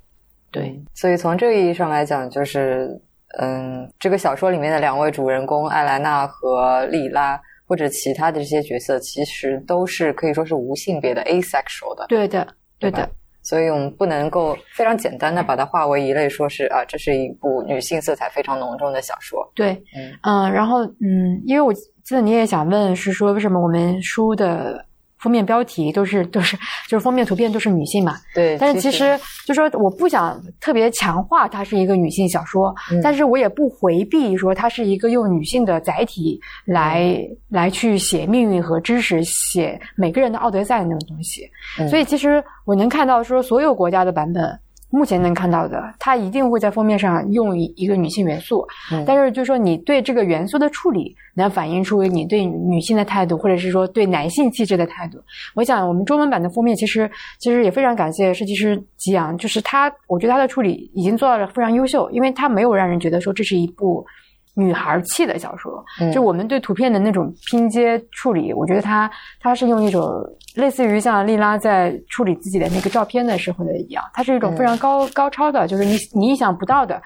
[0.51, 2.91] 对，所以从这个意义上来讲，就是
[3.39, 12.07] 嗯，这个小说里面的两位主人公艾莱娜和莉拉，或者其他的这些角色，其实都是可以说是无性别的 asexual 的。
[12.09, 12.47] 对的，
[12.79, 13.09] 对的。
[13.43, 19.47] 所以我们不能够非常简单的把它划为一类，说是啊，这是一部女性色彩非常浓重的小说。
[19.55, 24.83] 对，嗯嗯，然后嗯，因为我记得你也想问，是说为什么我们书的
[25.25, 26.55] 封面标题都是都是
[26.87, 28.19] 就是封面图片都是女性嘛？
[28.35, 41.49] 对，但是其实就说我不想特别强化它是一个女性小说，嗯但是我也不回避说它是一个用女性的载体来、嗯来去写命运和知识，写每个人的奥德赛那种东西。
[41.79, 44.61] 嗯所以其实我能看到说所有国家的版本。
[44.95, 55.19] 目前能看到的，它一定会在封面上用一一个女性元素，嗯但是就是说你对这个元素的处理，能反映出你对女性的态度，或者是说对男性气质的态度。
[55.55, 64.07] 我想我们中文版的封面其实其实也非常感谢设计师吉阳，就是他，我觉得他的处理已经做到了非常优秀，因为他没有让人觉得说这是一部
[64.55, 65.85] 女孩气的小说。
[66.01, 70.09] 嗯就我们对图片的那种拼接处理，我觉得他他是用一种
[70.57, 77.01] 类似于像丽拉在处理自己的那个照片的时候的一样，它是一种非常高、高超的，就是你你意想不到的。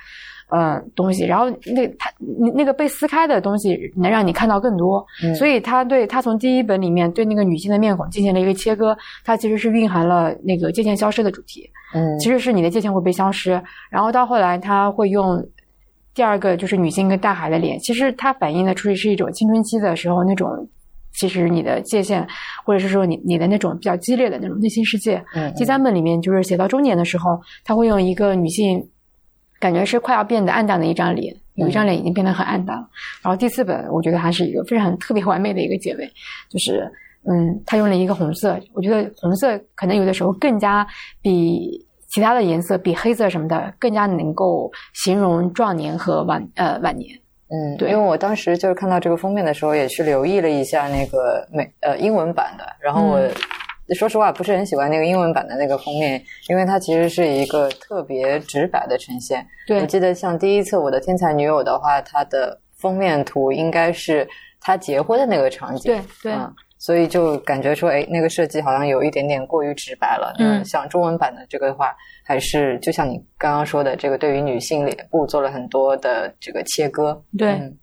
[0.51, 15.37] 呃，东西，然后那它那那个被撕开的东西能让你看到更多，嗯所以他对他从第一本里面对那个女性的面孔进行了一个切割，它其实是蕴含了那个界限消失的主题，嗯其实是你的界限会被消失，然后到后来他会用
[16.19, 20.49] 第二个就是女性跟大海的脸，其实它反映的出去是一种青春期的时候那种，
[21.13, 22.27] 其实你的界限
[22.65, 25.25] 或者是说你你的那种比较激烈的那种内心世界。
[25.37, 28.85] 嗯第三本里面就是写到中年的时候，他会用一个女性
[29.61, 32.89] 感觉是快要变得暗淡的一张脸，有一张脸已经变得很暗淡了。
[33.23, 36.05] 然后第四本我觉得还是一个非常特别完美的一个结尾，
[36.51, 36.91] 就是
[37.31, 40.85] 嗯，他用了一个红色，我觉得红色可能有的时候更加
[41.23, 41.87] 比
[42.19, 47.17] 其他的颜色，比黑色什么的更加能够形容壮年和晚呃晚年。
[47.49, 47.91] 嗯，对。
[47.91, 53.31] 因为我当时就是看到这个封面的时候，也去留意了一下那个美呃英文版的，然后我、嗯
[53.97, 59.47] 说实话不是很喜欢那个英文版的那个封面，因为它其实是一个特别直白的呈现。
[59.67, 59.81] 对。
[59.81, 64.29] 我记得像第一次《我的天才女友》的话，它的封面图应该是
[64.61, 66.33] 他结婚的那个场景，对对。
[66.35, 66.55] 嗯，
[66.89, 70.35] 所以就感觉说，哎，那个设计好像有一点点过于直白了。
[70.39, 77.23] 嗯像中文版的这个的话，还是就像你刚刚说的，这个对于女性脸部做了很多的这个切割。
[77.37, 77.77] 对嗯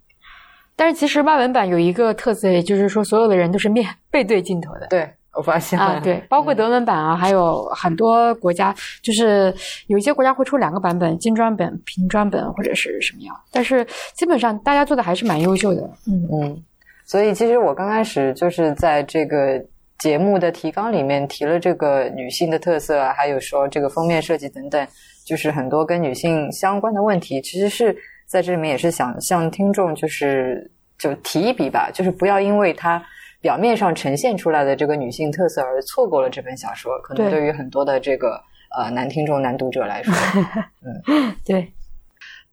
[0.75, 4.87] 但是其实外文版有一个特色，也就是说所有的人都是面背对镜头的。
[4.87, 9.53] 对，我发现了啊，对，包括德文版啊，还有很多国家，就是
[9.85, 15.81] 有一些国家会出两个版本，精装本、平装本或者是什么样，但是基本上大家做的还是蛮优秀的。
[16.07, 16.63] 嗯嗯，
[17.05, 19.63] 所以其实我刚开始就是在这个
[19.99, 24.87] 节目的提纲里面提了这个女性的特色啊，还有说这个封面设计等等，
[25.25, 27.95] 就是很多跟女性相关的问题，其实是
[28.27, 33.01] 在这里面也是想向听众就是就提一笔吧，就是不要因为它。
[33.41, 38.41] 表面上呈现出来的这个女性特色，而错过了这本小说，可能对对于很多的这个
[38.75, 40.11] 呃男听众、男读者来说，
[40.81, 41.71] 嗯对。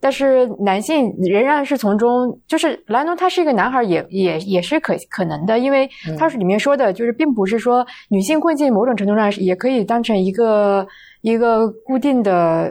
[0.02, 5.88] 但是男性仍然是从中，就是莱农他是一个男孩也，也也是可可能的，因为
[6.18, 10.84] 他是里面说的，就是并不是说女性困境某种程度上也可以当成一个
[11.20, 12.68] 一个固定的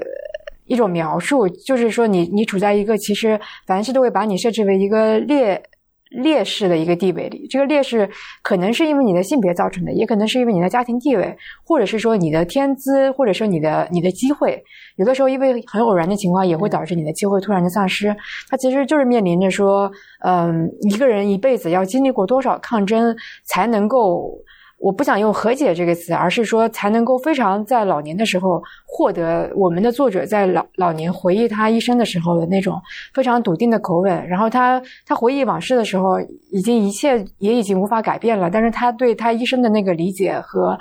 [0.65, 5.63] 一种描述，就是说你你处在一个其实凡事都会把你设置为一个劣
[6.11, 8.09] 劣势的一个地位里，这个劣势
[8.43, 14.61] 可能是因为你的性别造成的，也可能是因为你的家庭地位，或者是说你的天资，或者说你的你的机会。
[14.97, 18.15] 有的时候因为很偶然的情况，也会导致你的机会突然的丧失。
[18.49, 19.91] 它其实就是面临着说，
[20.23, 24.37] 嗯，一个人一辈子要经历过多少抗争，才能够。
[24.81, 32.81] 我不想用和解这个词，而是说才能够非常在老年的时候获得我们的作者在老老年回忆他一生的时候的那种
[33.13, 34.27] 非常笃定的口吻。
[34.27, 36.19] 然后他他回忆往事的时候，
[36.51, 40.75] 已经一切也已经无法改变了，但是他对他一生的那个理解和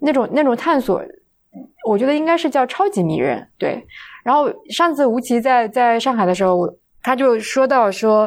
[0.00, 1.02] 那种那种探索，
[1.86, 3.46] 我觉得应该是叫超级迷人。
[3.58, 3.86] 对。
[4.24, 6.66] 然后上次吴奇在在上海的时候，
[7.02, 8.26] 他就说到说。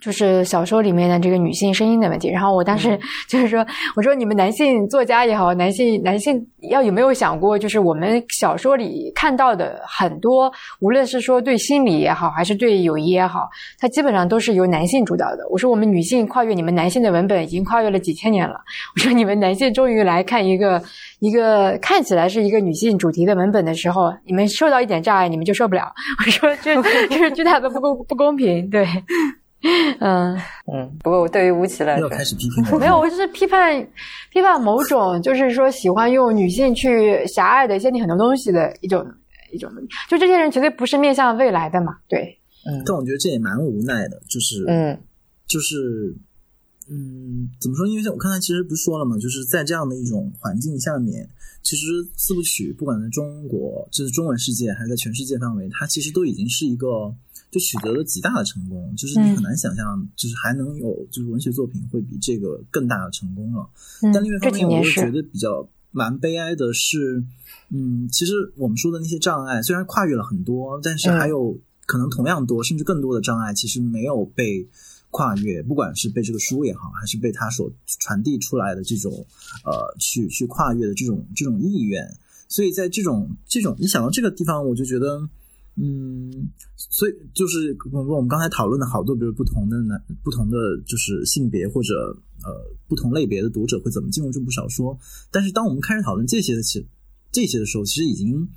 [0.00, 3.64] 就是小说里面的这个女性声音的问题，然后我当时 就是说，
[3.94, 15.48] 我说你们男性作家也好，男性男性要有没有想过，就是我们小说里看到的很多，无论是说对心理也好，还是对友谊也好，它基本上都是由男性主导的。
[15.48, 18.56] 我说我们女性跨越你们男性的文本已经跨越了几千年了，
[18.96, 20.82] 我说你们男性终于来看一个
[21.20, 25.92] 一个看起来是一个女性主题的文本的时候，你们受到一点障碍，你们就受不了。
[26.18, 26.74] 我说这
[27.08, 28.84] 这是巨大的不公不公平，对。
[30.00, 30.36] 嗯。
[30.72, 33.86] 嗯，不过我对于吴奇来说，要开始批评我 没有，我就是批判
[34.32, 39.04] 批判某种，就是说喜欢用女性去狭隘的限定很多东西的一种
[39.52, 39.70] 一种，
[40.08, 42.82] 就这些人绝对不是面向未来的嘛，对，嗯。
[42.84, 44.98] 但我觉得这也蛮无奈的，就是嗯。
[45.48, 46.14] 就是
[46.90, 47.86] 嗯，怎么说？
[47.86, 51.26] 因为像我刚才其实不是说了嘛，就是在这样的一种环境下面，
[51.62, 51.86] 其实
[52.16, 57.14] 四部曲不管在中国，就是中文世界，还是在全世界范围，它其实都已经是一个
[57.50, 58.94] 就取得了极大的成功。
[58.96, 63.68] 就是你很难想象，就是还能有就是文学作品会比这个更大的成功了。
[64.12, 67.24] 但另外一方面，我又觉得比较蛮悲哀的是，
[67.70, 74.68] 嗯，其实我们说的那些障碍虽然跨越了很多，但是还有可能同样多甚至更多的障碍，其实没有被。
[75.10, 79.10] 跨越，不管是被这个书也好，还是被他所传递出来的这种，
[79.64, 82.06] 呃，去去跨越的这种这种意愿，
[82.46, 85.26] 所以在这种这种，你想到这个地方，我就觉得，
[85.80, 90.56] 嗯，所以就是我我们刚才讨论的好多，比如不同的男不同的
[90.86, 91.94] 就是性别或者
[92.42, 92.50] 呃
[92.88, 94.98] 不同类别的读者会怎么进入这部小说，
[95.30, 96.86] 但是当我们开始讨论这些的其
[97.30, 98.48] 这些的时候，其实已经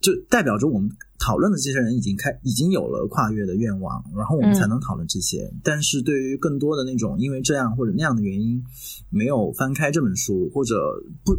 [0.00, 0.90] 就代表着我们。
[1.16, 5.50] 讨论的这些人已经开已经有了跨越的愿望，然后我们才能讨论这些。
[5.62, 8.62] 但是对于更多的那种因为这样或者那样的原因
[9.08, 11.34] 没有翻开这本书，或者不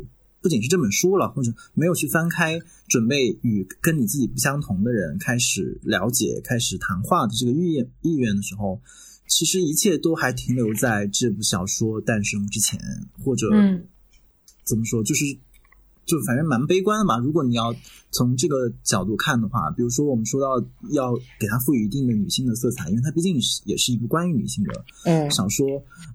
[0.45, 8.79] 不仅是这本书了，或者没有去翻开，准备与跟你自己不相同的人开始了解、开始谈话的这个意愿意愿的时候，
[9.27, 12.79] 其实一切都还停留在这部小说诞生之前，
[13.23, 13.49] 或者
[14.63, 15.25] 怎么说，就是。
[16.05, 17.17] 就反正蛮悲观的嘛。
[17.17, 17.75] 如果你要
[18.11, 25.65] 从这个角度看的话，比如说我们说到要给它赋予一定的女性的色彩，因为它毕竟是也是一部关于女性的小说。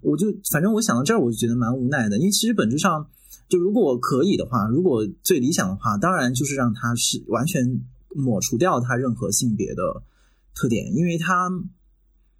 [0.01, 2.18] 我就反正我想到这儿，我就觉得蛮无奈的。
[2.18, 3.05] 因为其实本质上，
[3.51, 7.82] 就如果可以的话，如果最理想的话，当然就是让它是完全
[8.14, 10.03] 抹除掉它任何性别的
[10.55, 11.48] 特点，因为它，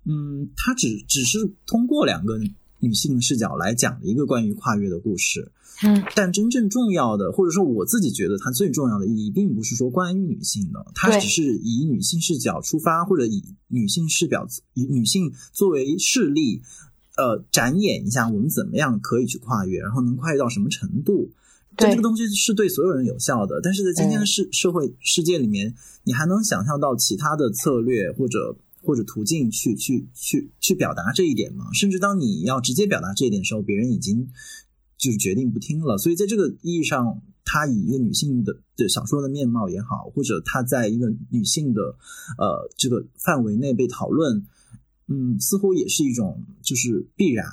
[0.07, 2.41] 嗯，它只只是通过两个。
[2.83, 5.53] 女性视角来讲的一个关于跨越的故事，
[5.83, 16.63] 嗯，但真正重要的，或者说我自己觉得它最重要的意义，并不是说关于女性的，它只是以女性视角出发，或者以女性视角以女性作为事例，
[17.21, 21.31] 呃，展演一下我们怎么样可以去跨越，然后能跨越到什么程度。
[21.77, 28.57] 就这个东西是对所有人有效的，但是在今天的社社会世界里面，你还能想象到其他的策略或者。
[28.83, 31.67] 或者途径去去去去表达这一点吗？
[31.75, 34.27] 甚至当你要直接表达这一点的时候，别人已经
[34.97, 35.99] 就是决定不听了。
[35.99, 41.95] 所以在这个意义上，他以一个女性的的小说的面貌也好，或者他在一个女性的
[42.39, 44.47] 呃这个范围内被讨论，
[45.13, 47.45] 嗯，似乎也是一种就是必然，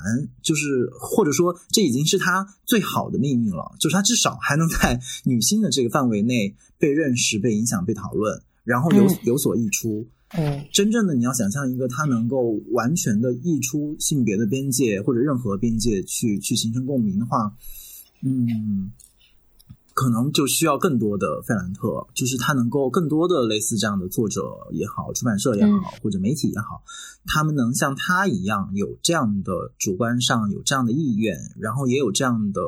[0.42, 10.06] 就是或者说这已经是他最好的命运了，就是他至少还能在女性的这个范围内被认识、被影响、被讨论，然后有有所溢出。
[10.30, 17.52] 嗯，真正的你要想象一个他能够完全的溢出性别的边界或者任何边界去去形成共鸣的话，
[18.22, 18.92] 嗯，
[19.98, 24.40] 可能就需要更多的费兰特，就是他能够更多的类似这样的作者
[24.70, 26.84] 也好，出版社也好，或者媒体也好，
[27.26, 32.62] 他们能像他一样有这样的主观上有这样的意愿，然后也有这样的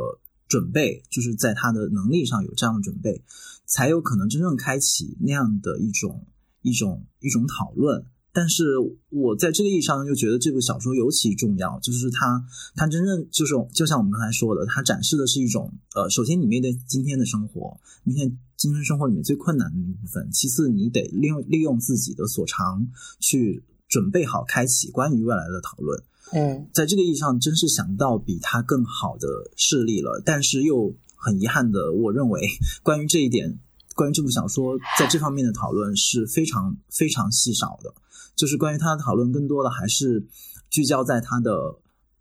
[0.48, 3.22] 准备，就是在他的能力上有这样的准备，
[3.64, 6.26] 才有可能真正开启那样的一种。
[6.62, 8.64] 一种一种讨论，但是
[9.08, 12.44] 我在这个意义上又觉得这部小说尤其重要，就是它
[12.76, 22.86] 它真正就是就像我们刚才说的，它展示的是一种呃，首先你面对今天的生活，明天今天生活里面最困难的一部分，其次你得利用利用自己的所长
[23.18, 26.02] 去准备好开启关于未来的讨论。
[26.32, 29.26] 嗯，在这个意义上，真是想到比它更好的
[29.56, 32.48] 事例了，但是又很遗憾的，我认为
[32.82, 33.58] 关于这一点。
[34.00, 37.92] 关于这部小说，在这方面的讨论是非常非常稀少的，
[38.34, 40.24] 就是关于它的讨论，更多的还是
[40.70, 41.76] 聚焦在它的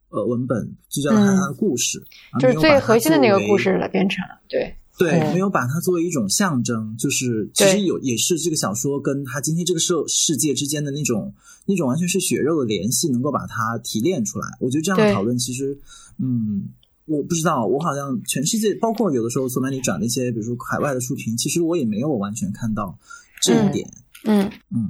[0.10, 2.04] 呃文本，聚焦在它的故事，
[2.38, 11.34] 就是最核心的那个故事了，变成对对，没有把它作为一种象征，就是其实有也是这个小说跟他今天这个社世界之间的那种
[11.66, 14.50] 那种完全是血肉的联系，能够把它提炼出来。
[14.60, 15.80] 我觉得这样的讨论其实，
[16.18, 16.74] 嗯。
[17.10, 22.96] 我不知道，我好像全世界，包括有的时候索马里转的一些，比如说海外的书评，其实我也没有完全看到
[23.42, 23.88] 这一点。
[24.26, 24.90] 嗯嗯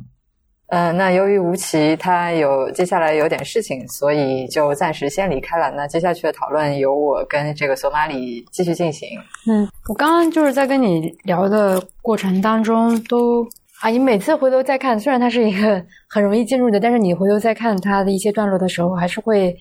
[0.68, 5.72] 呃，那由于吴奇他有接下来有点事情，所以就暂时先离开了。
[5.72, 9.08] 那接下去的讨论由我跟这个索马里继续进行。
[9.48, 13.44] 嗯，我刚刚就是在跟你聊的过程当中，都
[13.82, 19.56] 啊，你每次回头再看，虽然它是一个很容易进入的，但是你回头再看它的一些段落的时候，还是会。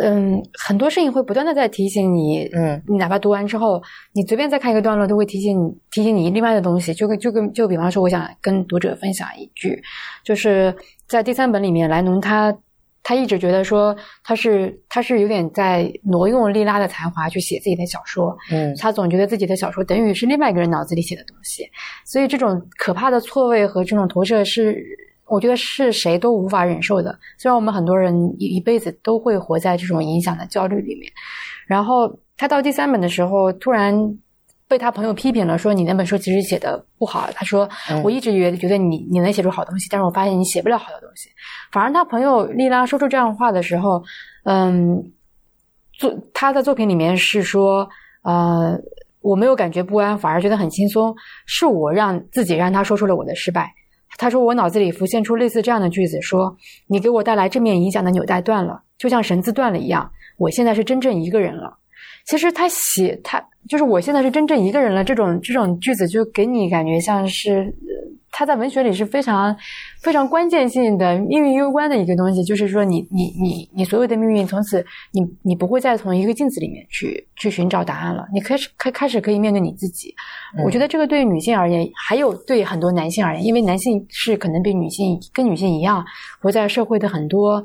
[0.00, 3.82] 嗯，很多事情会不断的在提醒你，嗯，你哪怕读完之后，
[4.12, 6.94] 你随便再看一个段落，都会提醒你，提醒你另外的东西。
[6.94, 9.82] 就跟就跟就比方说，我想跟读者分享一句，
[10.24, 10.72] 就是
[11.08, 12.56] 在第三本里面，莱农他
[13.02, 21.64] 他一直觉得说他是他是有点在挪用莉拉的才华去写自己的小说，嗯，他总觉得自己的小说等于是另外一个人脑子里写的东西，
[22.04, 25.08] 所以这种可怕的错位和这种投射是。
[25.28, 27.18] 我觉得是谁都无法忍受的。
[27.36, 31.12] 虽然我们很多人一一辈子都会活在这种影响的焦虑里面，
[31.66, 33.94] 然后他到第三本的时候，突然
[34.66, 37.28] 被他朋友批评了，说你那本书其实写的不好。
[37.34, 41.30] 他说嗯我一直以为觉得你你能写出好东西，但是我发现你写不了好的东西。
[41.72, 44.02] 反而他朋友丽拉说出这样的话的时候，
[44.44, 45.10] 嗯，
[45.92, 47.88] 作他的作品里面是说，
[48.22, 48.78] 呃，
[49.20, 51.14] 我没有感觉不安，反而觉得很轻松，
[51.46, 53.72] 是我让自己让他说出了我的失败。
[54.18, 56.54] 他说我脑子里浮现出类似这样的句子，说
[56.88, 61.78] 你给我带来正面影响的纽带断了，就像绳子断了一样，我现在是真正一个人了。
[62.26, 67.74] 其实他写他就是我现在是真正一个人了，这种这种句子就给你感觉像是
[68.38, 69.56] 呃他在文学里是非常
[70.00, 80.14] 非常关键性的命运攸关的一个东西，就是说你你你你所有的命运从此你你不会再从一个镜子里面去去寻找答案了，你开始开开始可以面对你自己。
[80.64, 86.04] 我觉得这个对女性而言，还有对很多男性而言，因为男性是可能比女性跟女性一样
[86.40, 87.64] 活在社会的很多。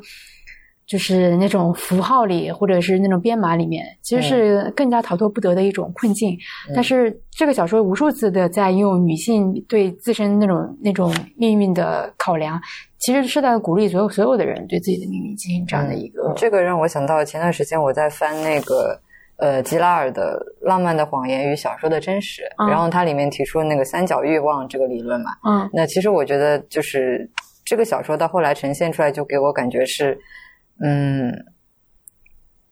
[0.85, 6.37] 就是那种符号里，或者是那种编码里面，其实是更加逃脱不得的一种困境。
[6.75, 12.59] 但是这个小说无数次的在用女性对自身那种那种命运的考量，
[12.99, 16.33] 其实是在鼓励所有所有的人对自己的命运进行这样的一个。
[16.35, 18.99] 这个让我想到前段时间我在翻那个
[19.37, 25.31] 呃吉拉尔的《浪漫的谎言与小说的真实》，嗯然后它里面提出那个三角欲望这个理论嘛。
[25.45, 27.29] 嗯那其实我觉得就是
[27.65, 30.17] 这个小说到后来呈现出来，就给我感觉是，
[30.79, 31.33] 嗯，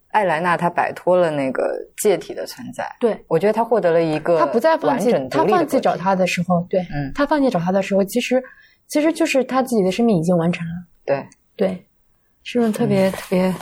[0.09, 1.71] 艾莱娜她摆脱了那个
[2.01, 2.85] 介体的存在。
[2.99, 8.43] 对，我觉得她获得了一个她不再放弃完整，独立的放弃找他的时候，对，嗯她放弃找他的时候，其实
[8.87, 10.73] 其实就是她自己的生命已经完成了。
[11.05, 11.25] 对，
[11.55, 11.85] 对，
[12.43, 13.53] 是不是特别、特别。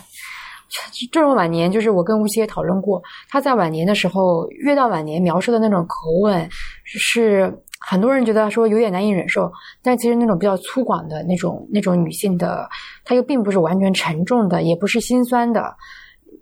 [1.12, 6.48] 这种晚年，就是我跟吴邪也讨论过，他在晚年的时候，越到晚年描述的那种口吻，
[6.86, 9.52] 是很多人觉得说有点难以忍受，
[9.82, 12.70] 但其实那种比较粗犷的那种那种女性的，
[13.06, 15.76] 她又并不是完全沉重的，也不是心酸的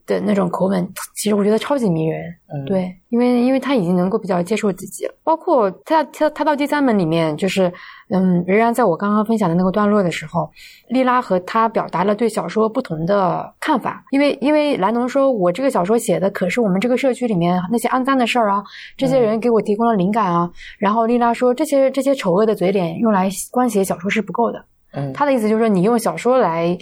[0.07, 2.23] 的那种口吻，其实我觉得超级迷人。
[2.49, 7.71] 嗯，对，因为因为他已经能够比较接受自己了，包括他他他到第三门里面，就是
[8.09, 10.49] 嗯，仍然在我刚刚分享的那个段落的时候，
[10.87, 18.63] 莉拉和他表达了对小说不同的看法，因为因为兰农说，我这个小说写的可是我们这个社区里面那些肮脏的事儿啊，
[18.95, 20.49] 这些人给我提供了灵感啊，
[20.79, 26.77] 然后莉拉说，这些这些丑恶的嘴脸用来关写小说是不够的，嗯，他的意思就是说，你用小说来，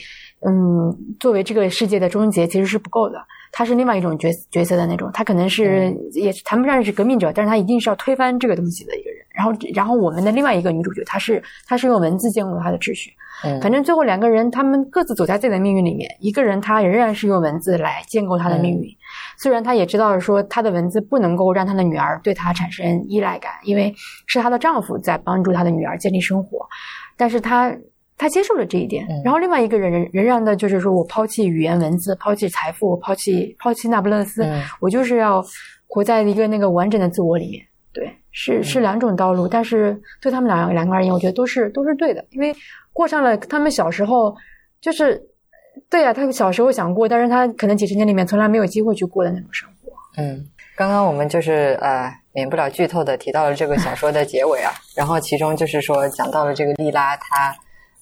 [0.48, 3.18] 嗯，作为这个世界的终结，其实是不够的。
[3.52, 9.20] 他是另外一种角角色的那种，他可能是、也谈不上是革命者，但是他一定是要推翻这个东西的一个人。
[9.34, 13.12] 然后，然后我们的另外一个女主角，她是她是用文字建构她的秩序。
[13.44, 16.10] 嗯反正最后两个人，他们各自走在自己的命运里面。
[16.22, 18.90] 一个人他仍然是用文字来建构他的命运，
[19.38, 23.94] 虽然他也知道说他的文字不能够让他的女儿对他产生依赖感，因为
[24.26, 26.66] 是她的丈夫在帮助她的女儿建立生活，
[27.18, 27.76] 但是他
[28.18, 29.06] 他接受了这一点。
[29.10, 35.44] 嗯然后另外一个人仍仍然的就是说我抛弃语言文字，抛弃财富，抛弃抛弃那不勒斯，嗯我就是要
[35.88, 37.66] 活在一个那个完整的自我里面。
[37.94, 42.54] 对，是是两种道路，但是对他们两两个而言，我觉得都是都是对的，因为
[42.92, 44.36] 过上了他们小时候
[44.82, 45.22] 就是，
[45.90, 49.94] 对啊，他们小时候想过，但是他可能几十年里面从来没有机会去过的那种生活。
[50.18, 50.46] 嗯，
[50.76, 57.56] 刚刚我们就是呃，免不了剧透的提到了这个小说的结尾啊，然后其中就是说讲到了这个莉拉她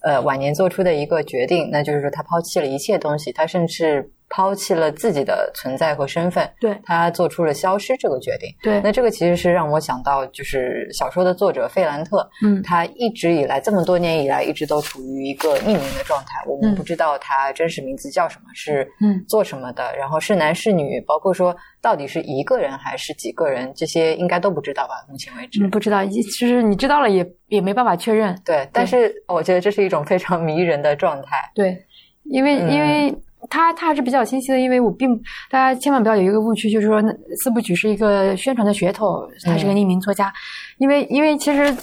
[0.03, 8.49] 呃晚年做出的一个决定，那就是说他抛弃了一切东西，他甚至抛弃了自己的存在和身份，对他做出了消失这个决定。
[8.63, 25.05] 对，那这个其实是让我想到，就是小说的作者费兰特，嗯他一直以来这么多年以来，一直都处于一个匿名的状态，我们嗯不知道他真实名字叫什么，是嗯做什么的，然后是男是女，包括说到底是一个人还是几个人，这些应该都不知道吧？
[25.07, 28.35] 目前为止，嗯，不知道，其实你知道了也也没办法确认。
[28.43, 31.37] 对，但是我觉得这是一种非常迷人的状态。
[31.53, 31.77] 对，
[32.23, 33.15] 因为、嗯因为
[33.49, 35.15] 他他还是比较清晰的，因为我并
[35.49, 37.13] 大家千万不要有一个误区，就是说那
[37.43, 40.31] 四部曲是一个宣传的噱头，他是个匿名作家，
[40.77, 41.75] 因为因为其实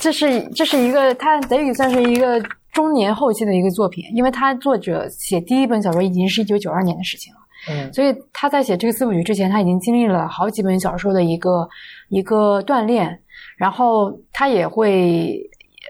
[0.00, 7.40] 这是这是一个他等于算是一个中年后期的一个作品，因为他作者写第一本小说已经是一九九二年的事情了。
[7.70, 7.92] 嗯。
[7.92, 11.68] 所以他在写这个四部曲之前，他已经经历了好几本小说的一个
[12.08, 13.20] 一个锻炼，
[13.56, 15.88] 然后他也会呃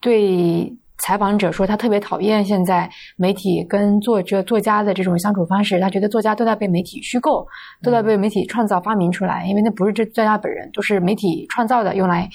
[0.00, 7.46] 对采访者说，他特别讨厌现在媒体跟作者、作家的这种相处方式，他觉得作家都在被媒体虚构，
[7.82, 12.28] 都在被媒体创造、发明出来，因为那不是这作家本人，都是媒体创造的，用来。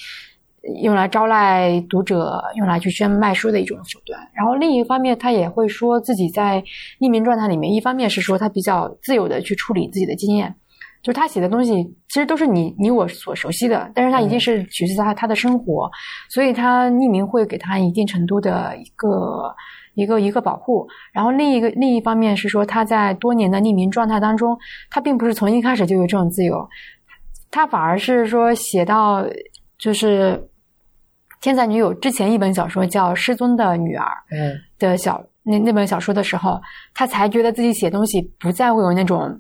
[0.82, 4.20] 用来招来读者，用来去宣卖书的一种手段。
[4.34, 6.63] 然后另一方面，他也会说自己在
[6.99, 10.55] 匿名状态里面，一方面是说他比较自由的去处理自己的经验，
[11.06, 15.88] 就是他写的东西其实都是你你我所熟悉的，但是他一定是取自他他的生活，
[16.32, 19.56] 所以他匿名会给他一定程度的一个
[19.93, 20.88] 一个一个保护。
[21.14, 24.58] 然后另一个另一方面是说他在多年的匿名状态当中，
[24.89, 26.68] 他并不是从一开始就有这种自由，
[27.51, 29.24] 他反而是说写到
[29.78, 30.49] 就是
[31.39, 36.60] 天才女友之前一本小说叫《失踪的女儿》嗯的小那那本小说的时候，
[36.95, 39.39] 他才觉得自己写东西不再会有那种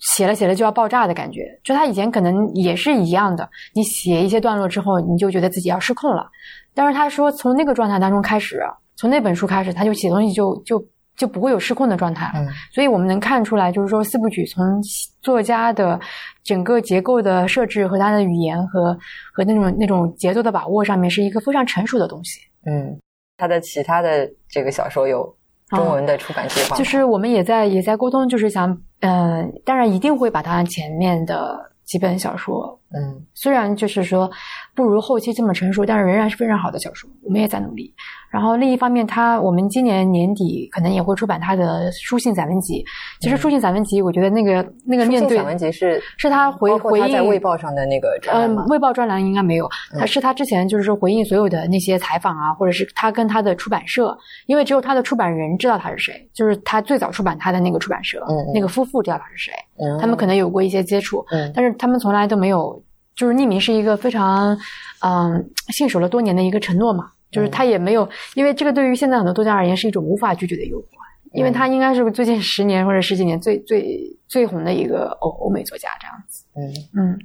[0.00, 1.42] 写了写了就要爆炸的感觉。
[1.64, 6.26] 就他以前可能也是一样的，你写一些段落之后，你就觉得自己要失控了。
[6.74, 8.62] 但是他说，从那个状态当中开始，
[8.96, 10.84] 从那本书开始，他就写东西就就
[11.16, 12.32] 就不会有失控的状态了。
[12.44, 14.62] 嗯所以我们能看出来，就是说四部曲从
[15.22, 15.98] 作家的
[16.44, 18.96] 整个结构的设置和他的语言和
[19.32, 22.40] 和那种那种节奏的把握上面，是一个非常成熟的东西。
[22.66, 23.00] 嗯，
[23.38, 25.34] 他的其他的这个小说有
[25.68, 34.30] 中文的出版计划吗，就是我们也在也在沟通，就是想，呃，当然一定会把它前面的几本小说，嗯虽然就是说
[34.74, 37.92] 不如后期这么成熟，但是仍然是非常好的小说，我们也在努力。
[38.30, 42.84] 然后另一方面，他我们今年年底可能也会出版他的书信散文集。
[43.20, 48.66] 其实书信散文集，我觉得那个那个面对书信散文集是是他回回应在卫报上的那个专栏嗯吗，？
[48.68, 54.16] 卫报专栏应该没有，嗯他是他之前就是说回应所有的那些采访啊，或者是他跟他的出版社，
[54.46, 62.82] 因为只有他的出版人知道他是谁，就是他最早出版他的那个出版社，嗯嗯那个夫妇知道他是谁，嗯他们可能有过一些接触，嗯但是他们从来都没有，
[63.16, 64.56] 就是匿名是一个非常
[65.00, 70.84] 嗯信守了多年的一个承诺嘛，就是他也没有，因为这个对于现在很多作家而言是一种无法拒绝的诱惑。
[71.32, 76.44] 因为他应该是最近十年或者十几年最最最红的一个欧欧美作家这样子。
[76.54, 76.62] 嗯。
[76.96, 77.18] 嗯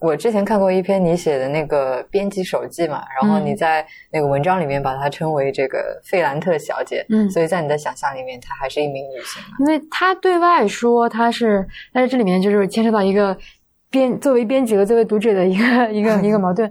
[0.00, 9.42] 我之前看过一篇你写的那个编辑手记嘛，然后嗯你在那个文章里面把她称为这个费兰特小姐，嗯所以在你的想象里面，她还是一名女性？
[9.58, 13.36] 因为她对外说她是，但是这里面就是牵涉到一个
[13.90, 16.70] 编作为编辑和作为读者的一个一个 一个矛盾。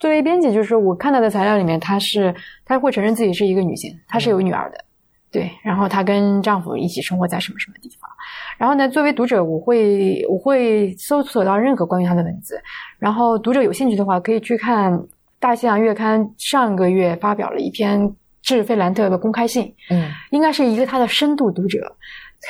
[0.00, 2.34] 作为编辑，就是我看到的材料里面，她是
[2.64, 4.84] 她会承认自己是一个女性，她是有女儿的，
[5.30, 8.10] 对，然后她跟丈夫一起生活在什么什么地方。
[8.58, 12.60] 然后呢，作为读者，我会我会搜索到任何关于她的文字，
[12.98, 14.92] 然后读者有兴趣的话，可以去看
[15.38, 21.96] 《大西洋月刊》上个月发表了一篇致费兰特的公开信，嗯应该是一个他的深度读者，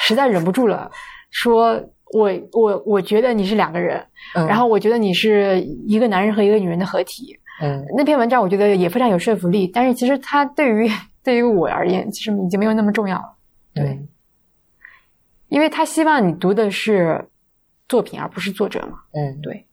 [0.00, 0.90] 实在忍不住了，
[1.30, 1.80] 说
[2.12, 7.38] 我我我觉得你是两个人，嗯，然后我觉得你是一个男人和一个女人的合体。
[7.62, 10.90] 嗯那篇文章我觉得也非常有说服力，但是其实它对于
[11.22, 13.36] 对于我而言，其实已经没有那么重要了，
[13.74, 14.08] 对嗯
[15.48, 17.28] 因为他希望你读的是
[17.88, 18.98] 作品，而不是作者嘛。
[19.12, 19.64] 嗯，对。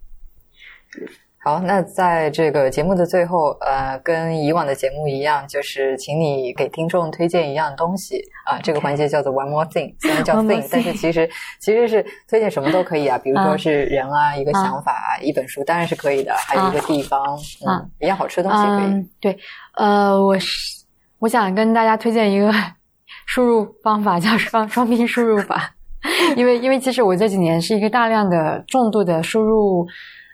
[1.43, 8.59] 好，那在这个节目的最后，呃，跟以往的节目一样，就是请你给听众推荐一样东西啊。
[8.61, 11.27] 这个环节叫做 one more thing，虽然叫 thing，但是其实
[11.59, 17.19] 其实是推荐什么都可以啊，比如说啊是人啊，一个想法啊，一本书当然是可以的，还有一个地方，
[17.65, 18.91] 啊嗯，一样好吃的东西可以。
[18.91, 19.35] 嗯，对，
[19.77, 20.85] 呃，我是
[21.17, 22.53] 我想跟大家推荐一个
[23.25, 25.73] 输入方法，叫双双拼输入法。
[26.37, 29.87] 因为因为其实我这几年是一个大量的重度的输入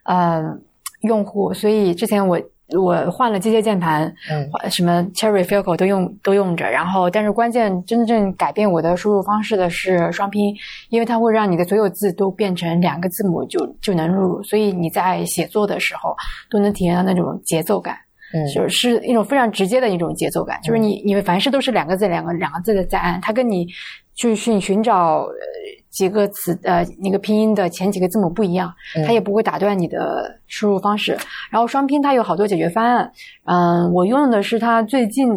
[0.03, 0.43] 呃
[1.01, 2.39] 用户，所以之前我
[2.77, 4.49] 我换了机械键盘，嗯。
[4.51, 10.53] 换什么 Cherry Filco 都用都用着，然后但是关键真正改变我的输入方式的是双拼，
[10.89, 16.15] 因为它会让你的所有字都变成两个字母就就能录入，所以你在写作的时候
[16.49, 17.95] 都能体验到那种节奏感。
[18.33, 18.45] 嗯。
[18.53, 23.65] 就是一种非常直接的一种节奏感，就是你你们凡事都是两个字两个两个字的在按，它跟你
[24.15, 25.31] 去寻寻找呃
[25.97, 28.71] 几个词呃那个拼音的前几个字母不一样，
[29.07, 31.17] 它也不会打断你的输入方式。
[31.49, 33.11] 然后双拼它有好多解决方案，
[33.45, 35.27] 嗯，我用的是它最近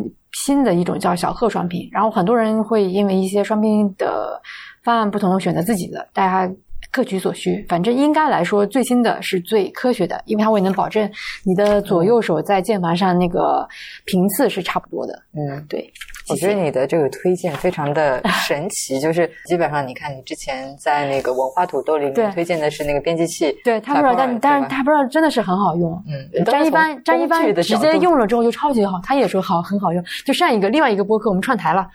[0.45, 4.39] 新的一种叫小贺双拼，然后很多人会因为一些双拼的
[4.85, 6.55] 方案不同选择自己的，大家。
[6.93, 11.09] 各取所需，反正应该来说，最新的是最科学的，因为它会能保证
[11.45, 13.65] 你的左右手在键盘上那个
[14.07, 15.13] 频次是差不多的。
[15.33, 15.89] 嗯，对，
[16.31, 25.93] 我觉得你的这个推荐非常的神奇， 就是基本上你看你之前在那个文化土豆里面推荐的是那个编辑器，对他不知道，但但是他不知道真的是很好用。
[26.07, 28.11] 嗯，张一帆，张一帆直接用。
[28.21, 30.05] 了之后就超级好，他也说好，很好用。
[30.27, 31.89] 就上一个另外一个播客，我们串台了。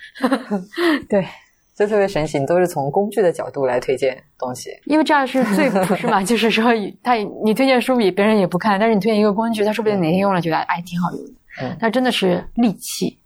[1.08, 1.24] 对，
[1.76, 4.72] 就特别神奇，你都是从工具的角度来推荐东西。
[4.86, 6.72] 因为这样是最朴实嘛， 就是说
[7.04, 7.14] 他
[7.44, 11.32] 你推荐书比别人也不看，但是你推荐一个工具，他说不定哪天用了觉得哎挺好用的。
[11.62, 13.20] 嗯，它真的是利器。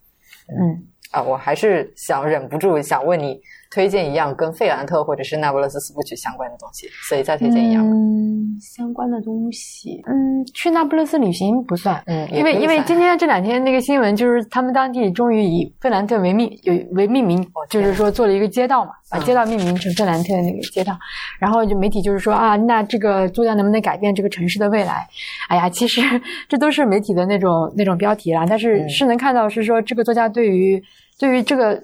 [0.49, 3.41] 嗯，啊，我还是想忍不住想问你，
[3.71, 7.85] 推荐一样跟费兰特或者是那不勒斯四部曲相关的东西，所以再推荐一样。
[7.85, 20.97] 嗯，相关的东西，嗯，去那不勒斯旅行不算，嗯，因为因为今天这两天那个新闻就是他们当地终于以费兰特为命有为命名，就是说做了一个街道嘛，把街道命名成费兰特的那个街道，
[21.39, 25.07] 然后就媒体就是说啊，那这个作家能不能改变这个城市的未来？
[25.47, 26.01] 哎呀，其实
[26.47, 30.83] 这都是媒体的那种那种标题啦，但是是能看到是说这个作家对于
[31.19, 31.79] 对于这个。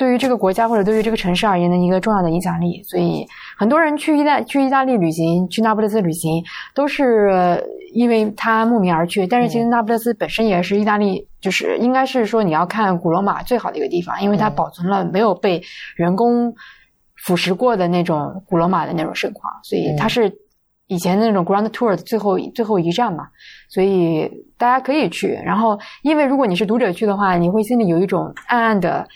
[0.00, 3.26] 对于这个国家或者对于这个城市而言的一个重要的影响力，所以
[3.58, 6.42] 很多人去意大去意大利旅行，去那不勒斯旅行，
[6.74, 9.26] 都是因为他慕名而去。
[9.26, 15.62] 但是其实那不勒斯本身也是意大利，就是应该是说你要看古罗马最好的一个地方，因为它保存了没有被
[15.96, 16.54] 人工
[17.16, 20.32] 腐蚀过的那种古罗马的那种盛况，所以它是
[20.86, 23.24] 以前那种 Grand Tour 的最后最后一站嘛，
[23.68, 25.28] 所以大家可以去。
[25.44, 29.06] 然后，因为如果你是读者去的话，你会心里有一种暗暗的。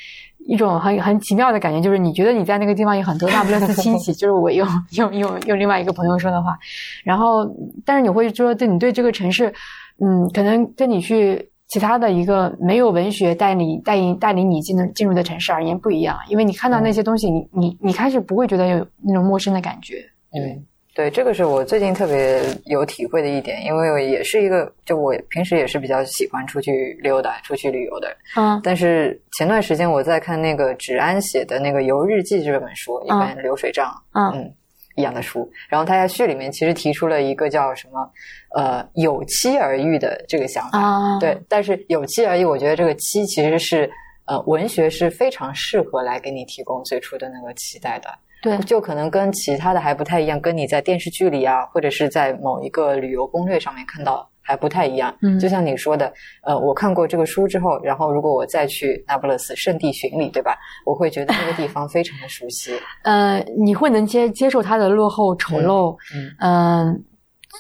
[0.47, 6.57] 一种很很奇妙的感觉，就是你觉得你在那个地方有很多 那不勒斯亲戚，就是我用用用用另外一个朋友说的话，
[7.05, 7.45] 然后
[7.85, 9.53] 但是你会说，对你对这个城市，
[10.01, 19.95] 嗯，可能跟你去其他的一个没有文学带你带领带领你进入进入的城市而言不一样，因为你看到那些东西，你你你开始不会觉得有那种陌生的感觉，
[20.33, 20.65] 嗯。
[20.95, 28.17] 对，这个是我最近特别有体会的一点，因为也是一个，就我平时也是比较喜欢出去溜达、出去旅游的。
[28.37, 28.61] 嗯。
[28.63, 34.55] 但是前段时间我在看那个芷安写的那个《游日记》这本书，一本流水账，嗯，
[34.95, 35.51] 一样的书。
[35.69, 38.11] 然后他在序里面其实提出了一个叫什么，
[38.55, 40.79] 呃，有期而遇的这个想法。
[40.79, 41.19] 啊。
[41.19, 43.91] 对，但是有期而遇，我觉得这个期其实是，
[44.27, 48.09] 呃，文学是非常适合来给你提供最初的那个期待的。
[48.45, 55.17] 对，就可能跟其他的还不太一样，跟你在电视剧里啊，或者是在某一个旅游攻略上面看到还不太一样。
[55.23, 60.59] 嗯，就像你说的，呃，我看过这个书之后，然后如果我再去那不勒斯圣地巡礼，对吧？
[60.85, 62.73] 我会觉得那个地方非常的熟悉。
[63.03, 65.97] 呃，你会能接接受它的落后、丑陋，
[66.41, 67.03] 嗯，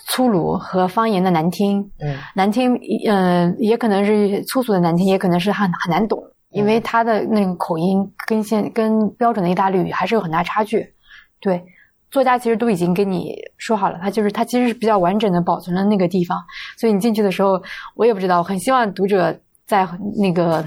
[0.09, 2.78] 粗鲁和方言的难听，嗯，难听，
[3.09, 6.22] 嗯，也可能是粗俗的难听，也可能是很很难懂。
[6.55, 10.95] 因为他的那个口音跟现跟标准的意大利语还是有很大差距，
[11.41, 11.63] 对，
[12.11, 16.41] 作家其实都已经跟你说好了，他就是他其实是比较完整的保存了那个地方，
[16.79, 17.61] 所以你进去的时候，
[17.97, 19.37] 我也不知道，我很希望读者
[19.67, 19.87] 在
[20.17, 20.65] 那个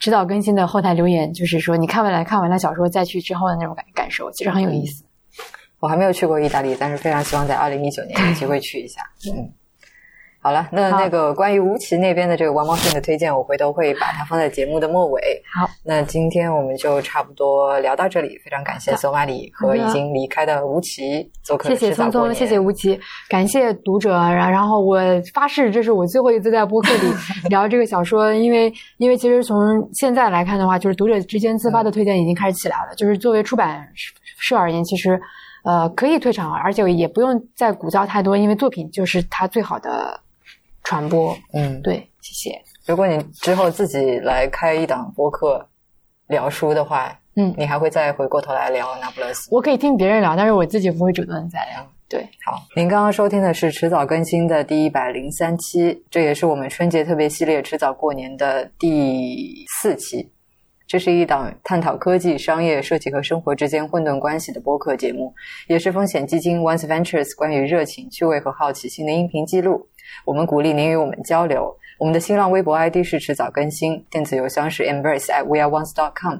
[0.00, 5.04] 指导更新的后台留言，就是说你看完了看完了小说再去之后的那种感感受，其实很有意思。
[5.78, 9.02] 我还没有去过意大利，但是非常希望在二零一九年有机会去一下。
[9.30, 9.52] 嗯。
[10.48, 15.20] 好了，那那个关于吴奇那边的这个王茂顺的推荐，我回头会把它放在节目的末尾。
[15.54, 21.68] 好，那今天我们就差不多聊到这里，非常感谢索马里和已经离开的吴奇做客。
[21.68, 24.12] 谢谢聪聪，谢谢吴奇，感谢读者。
[24.14, 24.98] 然然后我
[25.34, 27.12] 发誓，这是我最后一次在播客里
[27.50, 29.58] 聊这个小说，因为因为其实从
[30.00, 32.94] 现在来看的话，就是读者之间自发的推荐已经开始起来了。
[32.96, 33.86] 就是作为出版
[34.38, 35.20] 社而言，其实
[35.62, 40.18] 呃可以退场，而且也不用再鼓噪太多，因为作品就是他最好的。
[40.88, 42.58] 传播，嗯，对，谢谢。
[42.86, 45.68] 如果你之后自己来开一档播客
[46.28, 49.50] 聊书的话，嗯，你还会再回过头来聊那不勒斯？
[49.52, 51.86] 我可以听别人聊，但是我自己不会主动再聊。
[52.08, 60.32] 对，好，您刚刚收听的是迟早更新的第一百零三期，这也是我们春节特别系列迟早过年的第四期。
[60.86, 65.34] 这是一档探讨科技、商业、设计和生活之间混沌关系的播客节目，
[65.66, 69.86] 也是风险基金 Once Ventures 关于热情、趣味和好奇心的音频记录。
[70.24, 71.76] 我们鼓励您与我们交流。
[71.98, 76.38] 我们的新浪微博 ID 是迟早更新，电子邮箱是 embrace at weareones.com。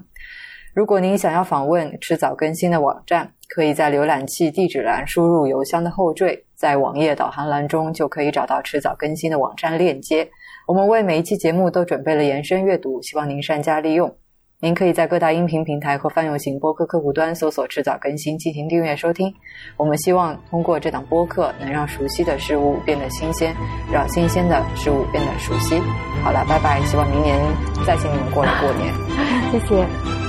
[0.73, 10.29] 如果您想要访问迟早更新的网站，可以在浏览器地址栏输入邮箱的后缀，在网页导航栏中就可以找到迟早更新的网站链接。
[10.67, 14.15] 我们为每一期节目都准备了延伸阅读，希望您善加利用。
[14.61, 19.33] 您可以在各大音频平台和泛用型播客客户端搜索“迟早更新”进行订阅收听。
[19.77, 23.55] 我们希望通过这档播客，能让熟悉的事物变得新鲜，
[23.89, 25.79] 让新鲜的事物变得熟悉。
[26.25, 26.81] 好了，拜拜！
[26.81, 27.39] 希望明年
[27.87, 28.93] 再请你们过来过年。
[29.49, 30.28] 谢谢。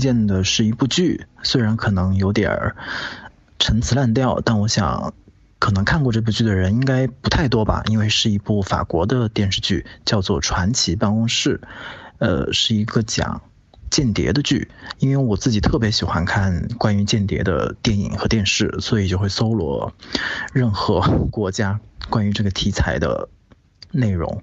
[0.00, 2.74] 荐的是一部剧，虽然可能有点儿
[3.60, 5.14] 陈词滥调，但我想
[5.60, 11.60] 可能看过这部剧的人应该不太多吧，因为是一部法国的电视剧，叫做《传奇办公室》，
[12.18, 13.42] 呃，是一个讲
[13.90, 19.92] 间谍的剧，因为我自己特别喜欢看关于间谍的电影和电视，所以就会搜罗
[20.52, 21.78] 任何国家
[22.08, 23.28] 关于这个题材的
[23.92, 24.42] 内容。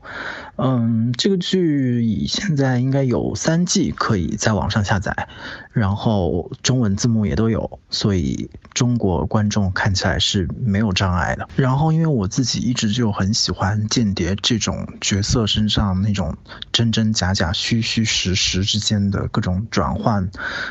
[0.57, 5.29] 嗯，这个剧现在应该有三季可以在网上下载，
[5.71, 11.47] 然后中文字幕也都有，所以中国观众看起来是没有障碍的。
[11.55, 16.35] 然后，因为我自己一直就很喜欢间谍这种角色身上那种
[16.71, 20.27] 真真假假、虚虚实实之间的各种转换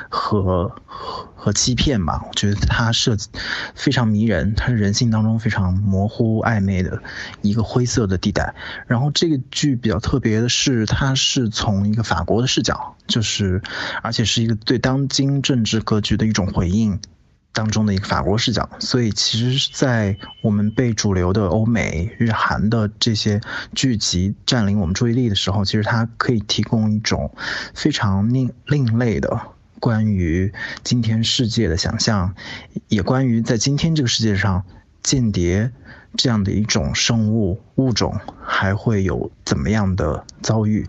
[0.09, 3.29] 和和欺骗吧，我觉得它设计
[3.77, 7.01] 非常迷人，它是人性当中非常模糊暧昧的
[7.43, 8.53] 一个灰色的地带。
[8.89, 9.76] 然后这个剧。
[9.77, 13.63] 比较特别的是，它是从一个法国的视角，就是
[14.03, 16.99] 而且是一个对当今政治格局的一种回应
[17.53, 18.69] 当中的一个法国视角。
[18.81, 23.41] 所以，其实，在我们被主流的欧美、日韩的这些
[23.75, 27.35] 剧集占领我们注意力的时候，其实它可以提供一种
[27.75, 29.41] 非常另另类的
[29.81, 30.53] 关于
[30.83, 32.35] 今天世界的想象，
[32.89, 34.65] 也关于在今天这个世界上
[35.03, 35.73] 间谍。
[36.17, 40.89] 这样的一种生物物种还会有怎么样的遭遇？